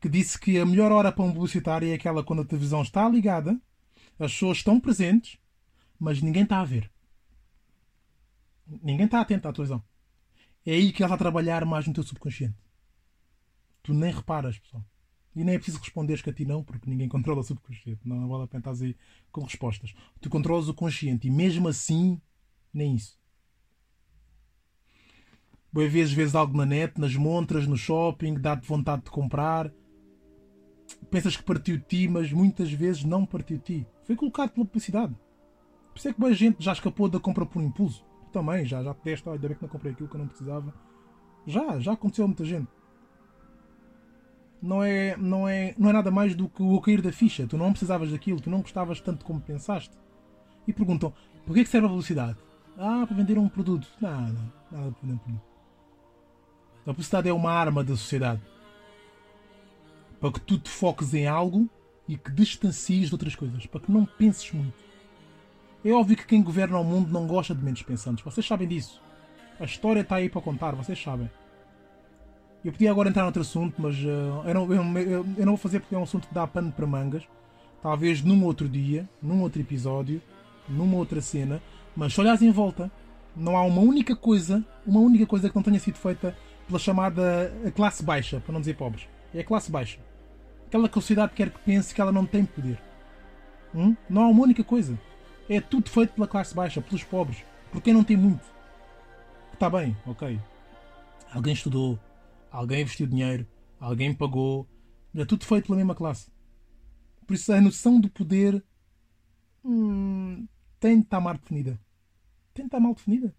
que 0.00 0.08
disse 0.08 0.38
que 0.38 0.58
a 0.58 0.66
melhor 0.66 0.90
hora 0.90 1.12
para 1.12 1.24
um 1.24 1.32
publicitário 1.32 1.88
é 1.88 1.94
aquela 1.94 2.24
quando 2.24 2.42
a 2.42 2.44
televisão 2.44 2.82
está 2.82 3.08
ligada, 3.08 3.60
as 4.18 4.32
pessoas 4.32 4.58
estão 4.58 4.80
presentes, 4.80 5.38
mas 5.98 6.20
ninguém 6.20 6.42
está 6.42 6.60
a 6.60 6.64
ver. 6.64 6.90
Ninguém 8.66 9.06
está 9.06 9.20
atento 9.20 9.48
à 9.48 9.52
televisão. 9.52 9.82
É 10.66 10.72
aí 10.72 10.92
que 10.92 11.00
ela 11.00 11.14
está 11.14 11.14
a 11.14 11.18
trabalhar 11.18 11.64
mais 11.64 11.86
no 11.86 11.94
teu 11.94 12.02
subconsciente. 12.02 12.58
Tu 13.84 13.94
nem 13.94 14.12
reparas, 14.12 14.58
pessoal. 14.58 14.84
E 15.34 15.44
nem 15.44 15.54
é 15.54 15.58
preciso 15.58 15.78
responderes 15.78 16.20
que 16.20 16.30
a 16.30 16.32
ti 16.32 16.44
não, 16.44 16.64
porque 16.64 16.90
ninguém 16.90 17.06
controla 17.08 17.40
o 17.40 17.44
subconsciente. 17.44 18.00
Não 18.04 18.28
vale 18.28 18.44
a 18.44 18.48
pena 18.48 18.72
estar 18.72 18.84
aí 18.84 18.96
com 19.30 19.44
respostas. 19.44 19.94
Tu 20.20 20.28
controlas 20.28 20.68
o 20.68 20.74
consciente 20.74 21.28
e 21.28 21.30
mesmo 21.30 21.68
assim, 21.68 22.20
nem 22.74 22.96
isso. 22.96 23.16
Boas 25.72 25.92
vezes 25.92 26.12
vês 26.12 26.34
algo 26.34 26.56
na 26.56 26.66
net, 26.66 26.98
nas 26.98 27.14
montras, 27.14 27.66
no 27.66 27.76
shopping, 27.76 28.34
dá-te 28.34 28.66
vontade 28.66 29.04
de 29.04 29.10
comprar. 29.10 29.72
Pensas 31.10 31.36
que 31.36 31.44
partiu 31.44 31.76
de 31.76 31.84
ti, 31.84 32.08
mas 32.08 32.32
muitas 32.32 32.72
vezes 32.72 33.04
não 33.04 33.24
partiu 33.24 33.58
de 33.58 33.62
ti. 33.62 33.86
Foi 34.04 34.16
colocado 34.16 34.50
pela 34.50 34.66
publicidade. 34.66 35.14
Por 35.92 35.98
isso 35.98 36.08
é 36.08 36.12
que 36.12 36.18
boa 36.18 36.32
gente 36.32 36.64
já 36.64 36.72
escapou 36.72 37.08
da 37.08 37.20
compra 37.20 37.46
por 37.46 37.62
impulso. 37.62 38.04
Também, 38.36 38.66
já, 38.66 38.82
já 38.82 38.92
te 38.92 39.02
deste, 39.02 39.28
ainda 39.28 39.48
bem 39.48 39.56
que 39.56 39.62
não 39.62 39.68
comprei 39.68 39.92
aquilo 39.92 40.08
que 40.08 40.14
eu 40.14 40.20
não 40.20 40.28
precisava. 40.28 40.74
Já, 41.46 41.78
já 41.78 41.92
aconteceu 41.92 42.24
a 42.24 42.28
muita 42.28 42.44
gente 42.44 42.68
não 44.60 44.82
é, 44.82 45.16
não, 45.16 45.48
é, 45.48 45.74
não 45.78 45.90
é 45.90 45.92
nada 45.92 46.10
mais 46.10 46.34
do 46.34 46.48
que 46.48 46.62
o 46.62 46.80
cair 46.80 47.00
da 47.00 47.12
ficha. 47.12 47.46
Tu 47.46 47.56
não 47.56 47.70
precisavam 47.70 48.06
daquilo, 48.06 48.40
tu 48.40 48.50
não 48.50 48.60
gostavas 48.60 49.00
tanto 49.00 49.24
como 49.24 49.40
pensaste. 49.40 49.96
E 50.66 50.72
perguntam: 50.72 51.12
por 51.46 51.54
que 51.54 51.64
serve 51.64 51.86
a 51.86 51.90
velocidade? 51.90 52.36
Ah, 52.76 53.04
para 53.06 53.16
vender 53.16 53.38
um 53.38 53.48
produto. 53.48 53.88
Nada, 54.00 54.38
nada 54.70 54.90
para 54.90 55.00
vender 55.00 55.14
um 55.14 55.18
produto. 55.18 55.44
A 56.82 56.92
publicidade 56.92 57.28
é 57.28 57.32
uma 57.32 57.50
arma 57.50 57.82
da 57.82 57.96
sociedade 57.96 58.42
para 60.20 60.32
que 60.32 60.40
tu 60.40 60.58
te 60.58 60.70
foques 60.70 61.14
em 61.14 61.26
algo 61.26 61.68
e 62.08 62.16
que 62.16 62.30
distancies 62.30 63.08
de 63.08 63.14
outras 63.14 63.34
coisas, 63.34 63.66
para 63.66 63.80
que 63.80 63.90
não 63.90 64.04
penses 64.04 64.52
muito. 64.52 64.85
É 65.86 65.92
óbvio 65.92 66.16
que 66.16 66.26
quem 66.26 66.42
governa 66.42 66.80
o 66.80 66.82
mundo 66.82 67.12
não 67.12 67.28
gosta 67.28 67.54
de 67.54 67.62
menos 67.62 67.80
pensantes, 67.80 68.24
vocês 68.24 68.44
sabem 68.44 68.66
disso. 68.66 69.00
A 69.60 69.64
história 69.64 70.00
está 70.00 70.16
aí 70.16 70.28
para 70.28 70.40
contar, 70.40 70.74
vocês 70.74 71.00
sabem. 71.00 71.30
Eu 72.64 72.72
podia 72.72 72.90
agora 72.90 73.08
entrar 73.08 73.22
noutro 73.22 73.42
assunto, 73.42 73.80
mas 73.80 73.94
uh, 73.98 74.42
eu, 74.44 74.54
não, 74.54 74.72
eu, 74.72 74.98
eu, 74.98 75.26
eu, 75.38 75.46
não 75.46 75.52
vou 75.52 75.56
fazer 75.56 75.78
porque 75.78 75.94
é 75.94 75.98
um 75.98 76.02
assunto 76.02 76.26
que 76.26 76.34
dá 76.34 76.44
pano 76.44 76.72
para 76.72 76.88
mangas. 76.88 77.22
Talvez 77.80 78.20
num 78.20 78.44
outro 78.44 78.68
dia, 78.68 79.08
num 79.22 79.42
outro 79.42 79.60
episódio, 79.60 80.20
numa 80.68 80.96
outra 80.96 81.20
cena. 81.20 81.62
Mas 81.94 82.14
se 82.14 82.20
olhares 82.20 82.42
em 82.42 82.50
volta, 82.50 82.90
não 83.36 83.56
há 83.56 83.62
uma 83.62 83.80
única 83.80 84.16
coisa, 84.16 84.64
uma 84.84 84.98
única 84.98 85.24
coisa 85.24 85.48
que 85.48 85.54
não 85.54 85.62
tenha 85.62 85.78
sido 85.78 85.98
feita 85.98 86.36
pela 86.66 86.80
chamada 86.80 87.54
classe 87.76 88.02
baixa, 88.02 88.40
para 88.40 88.52
não 88.52 88.58
dizer 88.58 88.74
pobres. 88.74 89.06
É 89.32 89.38
a 89.38 89.44
classe 89.44 89.70
baixa. 89.70 90.00
Aquela 90.66 90.88
que 90.88 90.98
a 90.98 91.00
sociedade 91.00 91.32
quer 91.32 91.48
que 91.48 91.60
pense 91.60 91.94
que 91.94 92.00
ela 92.00 92.10
não 92.10 92.26
tem 92.26 92.44
poder. 92.44 92.76
Hum? 93.72 93.94
Não 94.10 94.22
há 94.22 94.26
uma 94.26 94.42
única 94.42 94.64
coisa. 94.64 94.98
É 95.48 95.60
tudo 95.60 95.88
feito 95.88 96.14
pela 96.14 96.26
classe 96.26 96.54
baixa, 96.54 96.82
pelos 96.82 97.04
pobres, 97.04 97.44
por 97.70 97.80
quem 97.80 97.94
não 97.94 98.02
tem 98.02 98.16
muito. 98.16 98.44
Está 99.52 99.70
bem, 99.70 99.96
ok. 100.04 100.40
Alguém 101.32 101.54
estudou, 101.54 101.98
alguém 102.50 102.82
investiu 102.82 103.06
dinheiro, 103.06 103.46
alguém 103.78 104.12
pagou. 104.12 104.68
É 105.14 105.24
tudo 105.24 105.44
feito 105.46 105.66
pela 105.66 105.76
mesma 105.76 105.94
classe. 105.94 106.30
Por 107.26 107.34
isso 107.34 107.52
a 107.52 107.60
noção 107.60 108.00
do 108.00 108.10
poder 108.10 108.62
hum, 109.64 110.46
tem 110.78 110.98
de 110.98 111.06
estar 111.06 111.20
mal 111.20 111.34
definida. 111.34 111.80
Tem 112.52 112.64
de 112.64 112.68
estar 112.68 112.80
mal 112.80 112.94
definida. 112.94 113.34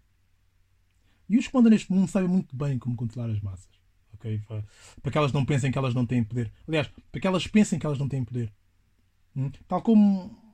E 1.28 1.38
os 1.38 1.46
que 1.46 1.54
mandam 1.54 1.70
neste 1.70 1.92
mundo 1.92 2.08
sabem 2.08 2.28
muito 2.28 2.56
bem 2.56 2.78
como 2.78 2.96
controlar 2.96 3.30
as 3.30 3.40
massas. 3.40 3.68
Okay? 4.14 4.40
Para 5.02 5.12
que 5.12 5.18
elas 5.18 5.32
não 5.32 5.44
pensem 5.44 5.70
que 5.70 5.78
elas 5.78 5.94
não 5.94 6.06
têm 6.06 6.24
poder. 6.24 6.52
Aliás, 6.66 6.88
para 7.12 7.20
que 7.20 7.26
elas 7.26 7.46
pensem 7.46 7.78
que 7.78 7.86
elas 7.86 7.98
não 7.98 8.08
têm 8.08 8.24
poder. 8.24 8.52
Hum? 9.36 9.50
Tal 9.68 9.82
como 9.82 10.47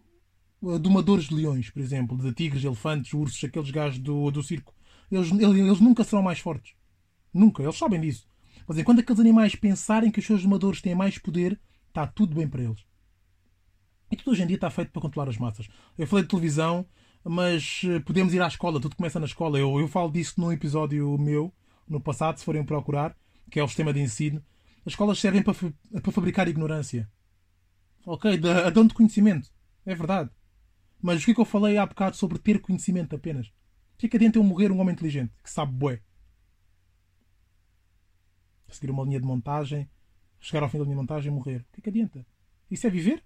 domadores 0.80 1.26
de 1.26 1.34
leões, 1.34 1.70
por 1.70 1.80
exemplo, 1.80 2.16
de 2.16 2.32
tigres, 2.32 2.64
elefantes, 2.64 3.12
ursos, 3.12 3.42
aqueles 3.44 3.70
gajos 3.70 3.98
do, 3.98 4.30
do 4.30 4.42
circo. 4.42 4.74
Eles, 5.10 5.30
eles, 5.30 5.80
nunca 5.80 6.04
serão 6.04 6.22
mais 6.22 6.38
fortes. 6.38 6.74
Nunca. 7.32 7.62
Eles 7.62 7.76
sabem 7.76 8.00
disso. 8.00 8.26
Mas 8.66 8.78
enquanto 8.78 9.00
aqueles 9.00 9.20
animais 9.20 9.54
pensarem 9.54 10.10
que 10.10 10.20
os 10.20 10.26
seus 10.26 10.42
domadores 10.42 10.80
têm 10.80 10.94
mais 10.94 11.18
poder, 11.18 11.60
está 11.88 12.06
tudo 12.06 12.34
bem 12.34 12.48
para 12.48 12.62
eles. 12.62 12.84
E 14.10 14.16
tudo 14.16 14.32
hoje 14.32 14.42
em 14.42 14.46
dia 14.46 14.56
está 14.56 14.70
feito 14.70 14.90
para 14.90 15.02
controlar 15.02 15.28
as 15.28 15.36
massas. 15.36 15.68
Eu 15.98 16.06
falei 16.06 16.22
de 16.22 16.30
televisão, 16.30 16.86
mas 17.22 17.82
eh, 17.84 18.00
podemos 18.00 18.32
ir 18.32 18.40
à 18.40 18.46
escola, 18.46 18.80
tudo 18.80 18.96
começa 18.96 19.18
na 19.18 19.26
escola. 19.26 19.58
Eu, 19.58 19.78
eu 19.78 19.88
falo 19.88 20.10
disso 20.10 20.34
num 20.38 20.52
episódio 20.52 21.16
meu, 21.18 21.52
no 21.88 22.00
passado, 22.00 22.38
se 22.38 22.44
forem 22.44 22.64
procurar, 22.64 23.16
que 23.50 23.58
é 23.60 23.64
o 23.64 23.68
sistema 23.68 23.92
de 23.92 24.00
ensino. 24.00 24.42
As 24.86 24.92
escolas 24.92 25.18
servem 25.18 25.42
para, 25.42 25.54
para 26.00 26.12
fabricar 26.12 26.48
ignorância. 26.48 27.10
Ok? 28.06 28.40
A 28.66 28.70
dão 28.70 28.86
de 28.86 28.94
conhecimento. 28.94 29.50
É 29.84 29.94
verdade. 29.94 30.30
Mas 31.04 31.20
o 31.20 31.26
que 31.26 31.32
é 31.32 31.34
que 31.34 31.40
eu 31.42 31.44
falei 31.44 31.76
há 31.76 31.84
bocado 31.84 32.16
sobre 32.16 32.38
ter 32.38 32.62
conhecimento 32.62 33.14
apenas? 33.14 33.48
O 33.48 33.52
que 33.98 34.06
é 34.06 34.08
que 34.08 34.16
adianta 34.16 34.38
eu 34.38 34.42
morrer 34.42 34.72
um 34.72 34.80
homem 34.80 34.94
inteligente 34.94 35.34
que 35.42 35.50
sabe 35.50 35.70
bué? 35.70 36.00
Seguir 38.70 38.90
uma 38.90 39.04
linha 39.04 39.20
de 39.20 39.26
montagem, 39.26 39.86
chegar 40.40 40.62
ao 40.62 40.68
fim 40.70 40.78
da 40.78 40.84
linha 40.84 40.96
de 40.96 41.02
montagem 41.02 41.30
e 41.30 41.34
morrer. 41.34 41.56
O 41.56 41.74
que 41.74 41.80
é 41.80 41.82
que 41.82 41.90
adianta? 41.90 42.26
Isso 42.70 42.86
é 42.86 42.90
viver? 42.90 43.22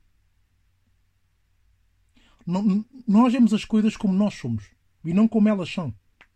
Não, 2.44 2.84
nós 3.06 3.32
vemos 3.32 3.54
as 3.54 3.64
coisas 3.64 3.96
como 3.96 4.12
nós 4.12 4.34
somos 4.34 4.72
e 5.04 5.14
não 5.14 5.28
como 5.28 5.48
elas 5.48 5.72
são. 5.72 5.94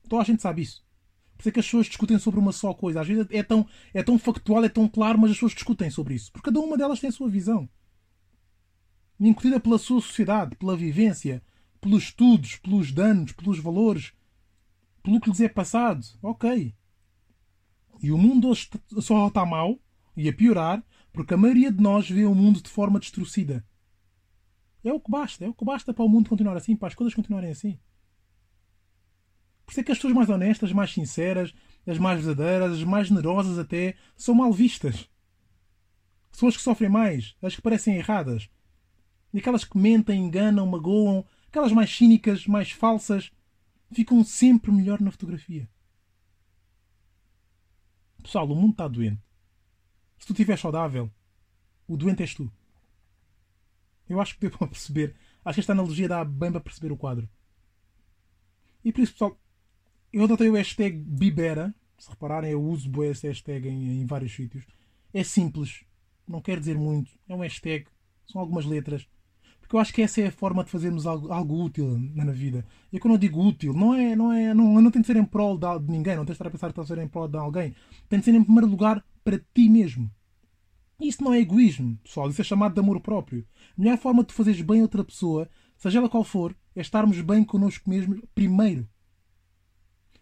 Toda 0.09 0.23
a 0.23 0.25
gente 0.25 0.43
sabe 0.43 0.63
isso. 0.63 0.87
Por 1.35 1.41
isso 1.41 1.49
é 1.49 1.53
que 1.53 1.59
as 1.59 1.67
pessoas 1.67 1.87
discutem 1.87 2.21
sobre 2.21 2.39
uma 2.39 2.53
só 2.53 2.73
coisa. 2.73 3.01
Às 3.01 3.09
vezes 3.09 3.27
é 3.33 3.43
tão, 3.43 3.67
é 3.93 4.01
tão 4.05 4.17
factual, 4.17 4.63
é 4.63 4.69
tão 4.69 4.87
claro, 4.87 5.19
mas 5.19 5.33
as 5.33 5.39
pessoas 5.39 5.55
discutem 5.55 5.91
sobre 5.91 6.15
isso. 6.15 6.31
Porque 6.31 6.53
cada 6.53 6.61
uma 6.61 6.77
delas 6.77 7.01
tem 7.01 7.09
a 7.11 7.13
sua 7.13 7.29
visão. 7.29 7.69
Incutida 9.29 9.61
pela 9.61 9.79
sua 9.79 10.01
sociedade, 10.01 10.57
pela 10.57 10.77
vivência, 10.77 11.43
pelos 11.81 12.05
estudos, 12.05 12.57
pelos 12.57 12.91
danos, 12.91 13.33
pelos 13.33 13.59
valores, 13.61 14.13
pelo 15.03 15.21
que 15.21 15.31
lhes 15.31 15.41
é 15.41 15.49
passado. 15.49 16.05
Ok. 16.21 16.75
E 18.03 18.11
o 18.11 18.19
mundo 18.19 18.49
hoje 18.49 18.69
só 19.01 19.29
está 19.29 19.47
mal 19.47 19.79
e 20.17 20.29
a 20.29 20.33
piorar 20.33 20.85
porque 21.13 21.35
a 21.35 21.37
maioria 21.37 21.71
de 21.71 21.81
nós 21.81 22.11
vê 22.11 22.25
o 22.25 22.35
mundo 22.35 22.61
de 22.61 22.69
forma 22.69 22.99
destruída. 22.99 23.65
É 24.83 24.93
o 24.93 24.99
que 24.99 25.11
basta. 25.11 25.45
É 25.45 25.49
o 25.49 25.55
que 25.55 25.65
basta 25.65 25.95
para 25.95 26.05
o 26.05 26.09
mundo 26.09 26.29
continuar 26.29 26.57
assim, 26.57 26.75
para 26.75 26.89
as 26.89 26.95
coisas 26.95 27.15
continuarem 27.15 27.51
assim. 27.51 27.79
Por 29.65 29.71
isso 29.71 29.81
é 29.81 29.85
que 29.85 29.93
as 29.93 29.99
pessoas 29.99 30.15
mais 30.15 30.29
honestas, 30.29 30.73
mais 30.73 30.93
sinceras, 30.93 31.55
as 31.87 31.99
mais 31.99 32.25
verdadeiras, 32.25 32.73
as 32.73 32.85
mais 32.85 33.07
generosas 33.07 33.59
até, 33.59 33.95
são 34.17 34.35
mal 34.35 34.53
vistas. 34.53 35.09
São 36.33 36.49
as 36.49 36.57
que 36.57 36.63
sofrem 36.63 36.91
mais, 36.91 37.37
as 37.41 37.55
que 37.55 37.63
parecem 37.63 37.97
erradas. 37.97 38.51
E 39.33 39.39
aquelas 39.39 39.65
que 39.65 39.79
mentem, 39.79 40.21
enganam, 40.21 40.67
magoam, 40.67 41.25
aquelas 41.49 41.73
mais 41.73 41.95
cínicas, 41.95 42.47
mais 42.47 42.71
falsas, 42.71 43.33
ficam 43.93 44.23
sempre 44.25 44.71
melhor 44.71 45.01
na 45.01 45.11
fotografia. 45.11 45.69
Pessoal, 48.23 48.51
o 48.51 48.55
mundo 48.55 48.73
está 48.73 48.87
doente. 48.87 49.21
Se 50.19 50.27
tu 50.27 50.33
estiveres 50.33 50.61
saudável, 50.61 51.11
o 51.89 51.97
doente 51.97 52.23
és 52.23 52.35
tu. 52.35 52.51
Eu 54.09 54.21
acho 54.21 54.35
que 54.35 54.43
deu 54.43 54.51
para 54.57 54.69
perceber. 54.69 55.15
Acho 55.45 55.57
que 55.57 55.61
esta 55.61 55.73
analogia 55.73 56.09
dá 56.09 56.25
bem 56.25 56.53
para 56.53 56.61
perceber 56.61 56.93
o 56.93 56.97
quadro. 56.97 57.29
E 58.85 58.93
por 58.93 59.01
isso, 59.01 59.13
pessoal, 59.13 59.39
eu 60.13 60.25
adotei 60.25 60.49
o 60.49 60.55
hashtag 60.55 60.97
Bibera. 60.97 61.75
Se 61.99 62.11
repararem, 62.11 62.51
eu 62.51 62.63
uso 62.63 62.91
esse 63.05 63.27
hashtag 63.27 63.69
em, 63.69 64.01
em 64.01 64.07
vários 64.07 64.33
sítios. 64.33 64.65
É 65.13 65.25
simples. 65.25 65.85
Não 66.27 66.41
quer 66.41 66.59
dizer 66.59 66.77
muito. 66.77 67.13
É 67.29 67.35
um 67.35 67.41
hashtag. 67.41 67.87
São 68.27 68.41
algumas 68.41 68.65
letras. 68.65 69.09
Porque 69.73 69.77
eu 69.79 69.81
acho 69.81 69.95
que 69.95 70.03
essa 70.03 70.21
é 70.21 70.27
a 70.27 70.31
forma 70.31 70.63
de 70.63 70.71
fazermos 70.71 71.07
algo, 71.07 71.33
algo 71.33 71.65
útil 71.65 71.99
na, 72.15 72.27
na 72.27 72.33
vida. 72.33 72.63
E 72.93 72.99
quando 72.99 73.15
eu 73.15 73.19
digo 73.19 73.43
útil, 73.43 73.73
não 73.73 73.95
é, 73.95 74.15
não 74.15 74.31
é, 74.31 74.53
não, 74.53 74.83
não 74.83 74.91
tem 74.91 75.01
de 75.01 75.07
ser 75.07 75.17
em 75.17 75.25
prol 75.25 75.57
de, 75.57 75.67
de 75.79 75.91
ninguém, 75.91 76.15
não 76.15 76.27
tem 76.27 76.27
de 76.27 76.33
estar 76.33 76.47
a 76.47 76.51
pensar 76.51 76.67
que 76.67 76.73
está 76.79 76.83
a 76.83 76.87
ser 76.87 77.03
em 77.03 77.09
prol 77.09 77.27
de 77.27 77.39
alguém. 77.39 77.75
Tem 78.07 78.19
de 78.19 78.25
ser 78.27 78.35
em 78.35 78.45
primeiro 78.45 78.67
lugar 78.67 79.03
para 79.25 79.39
ti 79.39 79.71
mesmo. 79.71 80.11
Isso 81.01 81.25
não 81.25 81.33
é 81.33 81.39
egoísmo, 81.39 81.97
pessoal, 82.05 82.29
isso 82.29 82.43
é 82.43 82.45
chamado 82.45 82.75
de 82.75 82.81
amor 82.81 83.01
próprio. 83.01 83.47
A 83.75 83.81
melhor 83.81 83.97
forma 83.97 84.23
de 84.23 84.35
fazeres 84.35 84.61
bem 84.61 84.81
a 84.81 84.83
outra 84.83 85.03
pessoa, 85.03 85.49
seja 85.79 86.01
ela 86.01 86.09
qual 86.11 86.23
for, 86.23 86.55
é 86.77 86.83
estarmos 86.83 87.19
bem 87.23 87.43
connosco 87.43 87.89
mesmos 87.89 88.21
primeiro. 88.35 88.87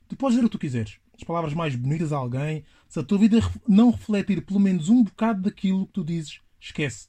Tu 0.06 0.14
podes 0.14 0.36
dizer 0.36 0.46
o 0.46 0.48
que 0.48 0.56
tu 0.56 0.60
quiseres, 0.60 1.00
as 1.12 1.24
palavras 1.24 1.54
mais 1.54 1.74
bonitas 1.74 2.12
a 2.12 2.18
alguém, 2.18 2.62
se 2.86 3.00
a 3.00 3.02
tua 3.02 3.18
vida 3.18 3.40
não 3.66 3.90
refletir 3.90 4.46
pelo 4.46 4.60
menos 4.60 4.88
um 4.88 5.02
bocado 5.02 5.42
daquilo 5.42 5.88
que 5.88 5.92
tu 5.94 6.04
dizes, 6.04 6.40
esquece. 6.60 7.08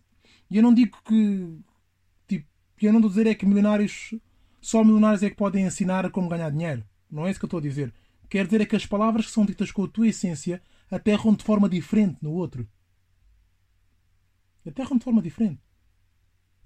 E 0.50 0.58
eu 0.58 0.64
não 0.64 0.74
digo 0.74 0.98
que. 1.06 1.60
Tipo, 2.82 2.88
eu 2.88 2.94
não 2.94 3.00
estou 3.00 3.10
a 3.10 3.14
dizer 3.14 3.28
é 3.28 3.36
que 3.36 3.46
milionários. 3.46 4.16
Só 4.60 4.84
milionários 4.84 5.22
é 5.22 5.30
que 5.30 5.36
podem 5.36 5.66
ensinar 5.66 6.10
como 6.10 6.28
ganhar 6.28 6.50
dinheiro. 6.50 6.84
Não 7.12 7.28
é 7.28 7.30
isso 7.30 7.40
que 7.40 7.46
eu 7.46 7.48
estou 7.48 7.60
a 7.60 7.62
dizer. 7.62 7.94
Quer 8.28 8.46
dizer 8.46 8.62
é 8.62 8.66
que 8.66 8.76
as 8.76 8.88
palavras 8.88 9.28
que 9.28 9.32
são 9.32 9.46
ditas 9.46 9.72
com 9.72 9.84
a 9.84 9.88
tua 9.88 10.08
essência 10.08 10.60
aterram 10.90 11.36
de 11.36 11.44
forma 11.44 11.70
diferente 11.70 12.18
no 12.24 12.32
outro. 12.32 12.68
Aterram 14.66 14.98
de 14.98 15.04
forma 15.04 15.22
diferente. 15.22 15.62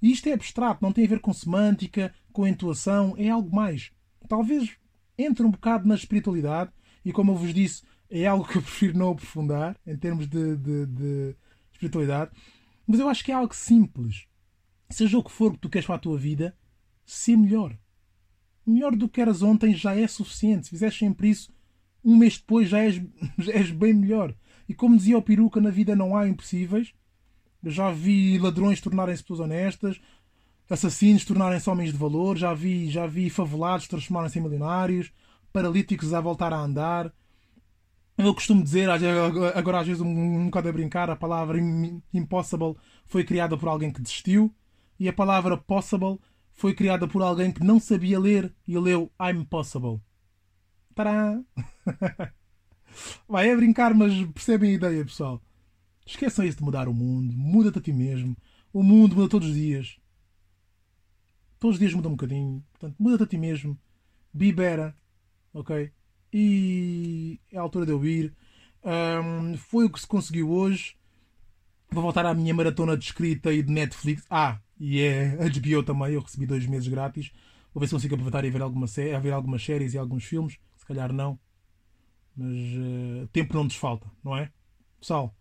E 0.02 0.10
isto 0.10 0.30
é 0.30 0.32
abstrato, 0.32 0.82
não 0.82 0.94
tem 0.94 1.04
a 1.04 1.10
ver 1.10 1.20
com 1.20 1.34
semântica, 1.34 2.14
com 2.32 2.48
entoação, 2.48 3.14
é 3.18 3.28
algo 3.28 3.54
mais. 3.54 3.92
Talvez 4.26 4.78
entre 5.18 5.46
um 5.46 5.52
bocado 5.52 5.86
na 5.86 5.96
espiritualidade, 5.96 6.72
e 7.04 7.12
como 7.12 7.34
eu 7.34 7.36
vos 7.36 7.54
disse, 7.54 7.84
é 8.10 8.26
algo 8.26 8.48
que 8.48 8.58
eu 8.58 8.62
prefiro 8.64 8.98
não 8.98 9.12
aprofundar 9.12 9.76
em 9.86 9.98
termos 9.98 10.30
de, 10.30 10.56
de, 10.56 10.86
de 10.86 11.36
espiritualidade, 11.74 12.32
mas 12.88 13.02
eu 13.02 13.10
acho 13.10 13.24
que 13.24 13.34
é 13.34 13.36
algo 13.36 13.54
simples. 13.54 14.28
Seja 14.90 15.18
o 15.18 15.24
que 15.24 15.32
for 15.32 15.54
que 15.54 15.60
tu 15.60 15.70
queres 15.70 15.86
para 15.86 15.96
a 15.96 16.00
tua 16.00 16.18
vida, 16.18 16.56
ser 17.06 17.36
melhor. 17.36 17.78
Melhor 18.66 18.96
do 18.96 19.10
que 19.10 19.22
eras 19.22 19.42
ontem 19.42 19.74
já 19.76 19.96
é 19.96 20.08
suficiente. 20.08 20.66
Se 20.66 20.70
fizeres 20.72 20.98
sempre 20.98 21.30
isso, 21.30 21.54
um 22.04 22.16
mês 22.16 22.38
depois 22.38 22.70
já 22.70 22.80
és, 22.80 23.02
já 23.38 23.54
és 23.54 23.72
bem 23.72 23.94
melhor. 23.94 24.34
E 24.68 24.74
como 24.74 24.98
dizia 24.98 25.18
o 25.18 25.22
Peruca, 25.22 25.62
na 25.62 25.70
vida 25.70 25.96
não 25.96 26.16
há 26.16 26.28
impossíveis. 26.28 26.94
Eu 27.64 27.72
já 27.72 27.92
vi 27.92 28.38
ladrões 28.38 28.82
tornarem-se 28.82 29.24
pessoas 29.24 29.40
honestas, 29.40 30.00
assassinos 30.70 31.26
tornarem-se 31.26 31.70
homens 31.70 31.92
de 31.92 31.98
valor, 31.98 32.38
já 32.38 32.54
vi, 32.54 32.90
já 32.90 33.08
vi 33.08 33.30
favelados 33.30 33.88
transformarem-se 33.88 34.38
em 34.38 34.42
milionários, 34.42 35.12
paralíticos 35.52 36.14
a 36.14 36.22
voltar 36.22 36.54
a 36.54 36.60
andar. 36.60 37.12
Eu 38.18 38.34
costumo 38.34 38.64
dizer, 38.64 38.88
agora 38.90 39.80
às 39.80 39.88
vezes 39.88 40.02
um, 40.02 40.08
um 40.08 40.46
bocado 40.46 40.70
a 40.70 40.72
brincar, 40.72 41.10
a 41.10 41.16
palavra 41.16 41.60
impossible 42.14 42.76
foi 43.06 43.24
criada 43.24 43.58
por 43.58 43.68
alguém 43.68 43.92
que 43.92 44.02
desistiu 44.02 44.54
e 45.00 45.10
a 45.10 45.14
palavra 45.14 45.58
possible 45.58 46.20
foi 46.54 46.74
criada 46.74 47.08
por 47.08 47.22
alguém 47.22 47.52
que 47.52 47.64
não 47.64 47.80
sabia 47.80 48.20
ler 48.20 48.54
e 48.68 48.78
leu 48.78 49.12
I'm 49.20 49.46
possible. 49.46 50.02
Tará! 50.94 51.42
Vai, 53.28 53.50
é 53.50 53.56
brincar, 53.56 53.94
mas 53.94 54.14
percebem 54.32 54.72
a 54.72 54.74
ideia, 54.74 55.06
pessoal. 55.06 55.42
Esqueçam 56.06 56.46
isso 56.46 56.60
de 56.60 56.64
mudar 56.64 56.88
o 56.88 56.94
mundo. 56.94 57.34
Muda-te 57.34 57.80
a 57.80 57.82
ti 57.82 57.92
mesmo. 57.92 58.38
O 58.72 58.82
mundo 58.82 59.16
muda 59.16 59.30
todos 59.30 59.50
os 59.50 59.54
dias. 59.54 59.98
Todos 61.60 61.76
os 61.76 61.80
dias 61.80 61.94
muda 61.94 62.08
um 62.08 62.12
bocadinho. 62.12 62.64
Portanto, 62.72 62.96
muda-te 62.98 63.24
a 63.24 63.28
ti 63.28 63.38
mesmo. 63.38 63.78
Be 64.34 64.54
better. 64.54 64.94
Ok? 65.54 65.92
E 66.32 67.40
é 67.52 67.58
a 67.58 67.62
altura 67.62 67.86
de 67.86 67.92
eu 67.92 68.06
ir. 68.06 68.34
Um, 68.84 69.58
foi 69.58 69.86
o 69.86 69.90
que 69.90 70.00
se 70.00 70.08
conseguiu 70.08 70.52
hoje. 70.52 70.96
Vou 71.90 72.04
voltar 72.04 72.26
à 72.26 72.34
minha 72.34 72.54
maratona 72.54 72.96
de 72.96 73.06
escrita 73.06 73.52
e 73.52 73.64
de 73.64 73.72
Netflix. 73.72 74.26
Ah, 74.30 74.60
e 74.80 75.02
é 75.02 75.36
HBO 75.36 75.84
também. 75.84 76.14
Eu 76.14 76.22
recebi 76.22 76.46
dois 76.46 76.66
meses 76.66 76.88
grátis. 76.88 77.32
Vou 77.74 77.82
ver 77.82 77.88
se 77.88 77.94
consigo 77.94 78.16
aproveitar 78.16 78.46
e 78.46 78.50
ver, 78.50 78.62
alguma 78.62 78.86
a 78.86 79.20
ver 79.20 79.32
algumas 79.32 79.64
séries 79.64 79.94
e 79.94 79.98
alguns 79.98 80.24
filmes. 80.24 80.58
Se 80.78 80.86
calhar 80.86 81.12
não. 81.12 81.40
Mas 82.36 82.58
uh, 82.58 83.28
tempo 83.32 83.54
não 83.54 83.64
nos 83.66 83.76
falta, 83.76 84.10
não 84.24 84.36
é? 84.36 84.52
Pessoal, 85.00 85.36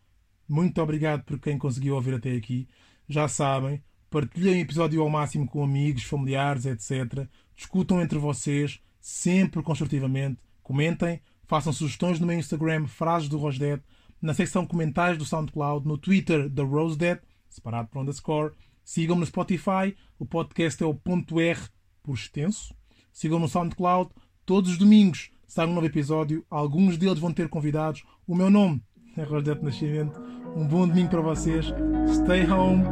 muito 0.49 0.81
obrigado 0.81 1.25
por 1.25 1.39
quem 1.39 1.59
conseguiu 1.59 1.95
ouvir 1.95 2.15
até 2.15 2.33
aqui. 2.33 2.69
Já 3.09 3.29
sabem, 3.29 3.83
partilhem 4.11 4.59
o 4.59 4.61
episódio 4.61 5.03
ao 5.03 5.11
máximo 5.11 5.47
com 5.47 5.65
amigos, 5.65 6.05
familiares, 6.05 6.67
etc. 6.67 7.27
Discutam 7.57 8.01
entre 8.01 8.19
vocês, 8.19 8.81
sempre 9.01 9.63
construtivamente. 9.63 10.41
Comentem, 10.63 11.21
façam 11.47 11.73
sugestões 11.73 12.21
no 12.21 12.27
meu 12.27 12.39
Instagram, 12.39 12.87
frases 12.87 13.29
do 13.29 13.39
Rosdet, 13.39 13.83
na 14.21 14.33
secção 14.33 14.67
comentários 14.67 15.19
do 15.19 15.25
SoundCloud, 15.25 15.87
no 15.87 15.99
Twitter 15.99 16.49
da 16.49 16.63
Rosedet, 16.63 17.21
separado 17.49 17.89
por 17.89 18.01
underscore. 18.01 18.55
Sigam-me 18.85 19.21
no 19.21 19.27
Spotify, 19.27 19.97
o 20.19 20.27
podcast 20.27 20.83
é 20.83 20.87
o 20.87 20.95
ponto 20.95 21.41
R 21.41 21.61
por 22.03 22.15
extenso. 22.15 22.75
Sigam-me 23.13 23.45
no 23.45 23.49
SoundCloud, 23.49 24.11
todos 24.45 24.71
os 24.71 24.79
domingos 24.79 25.31
sai 25.47 25.67
um 25.67 25.75
novo 25.75 25.87
episódio. 25.87 26.45
Alguns 26.51 26.99
deles 26.99 27.19
vão 27.19 27.33
ter 27.33 27.49
convidados. 27.49 28.03
O 28.27 28.35
meu 28.35 28.51
nome 28.51 28.83
é 29.17 29.23
Rosdet 29.23 29.63
Nascimento. 29.63 30.21
Um 30.57 30.67
bom 30.67 30.87
domingo 30.87 31.11
para 31.11 31.21
vocês. 31.21 31.67
Stay 32.13 32.45
home, 32.51 32.85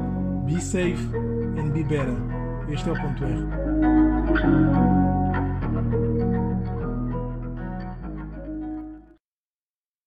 be 0.47 0.61
safe 0.61 1.05
and 1.59 1.71
be 1.71 1.83
better. 1.83 2.17
Este 2.69 2.88
é 2.88 2.93
o 2.93 2.97
ponto 2.97 3.25
R. 3.25 4.92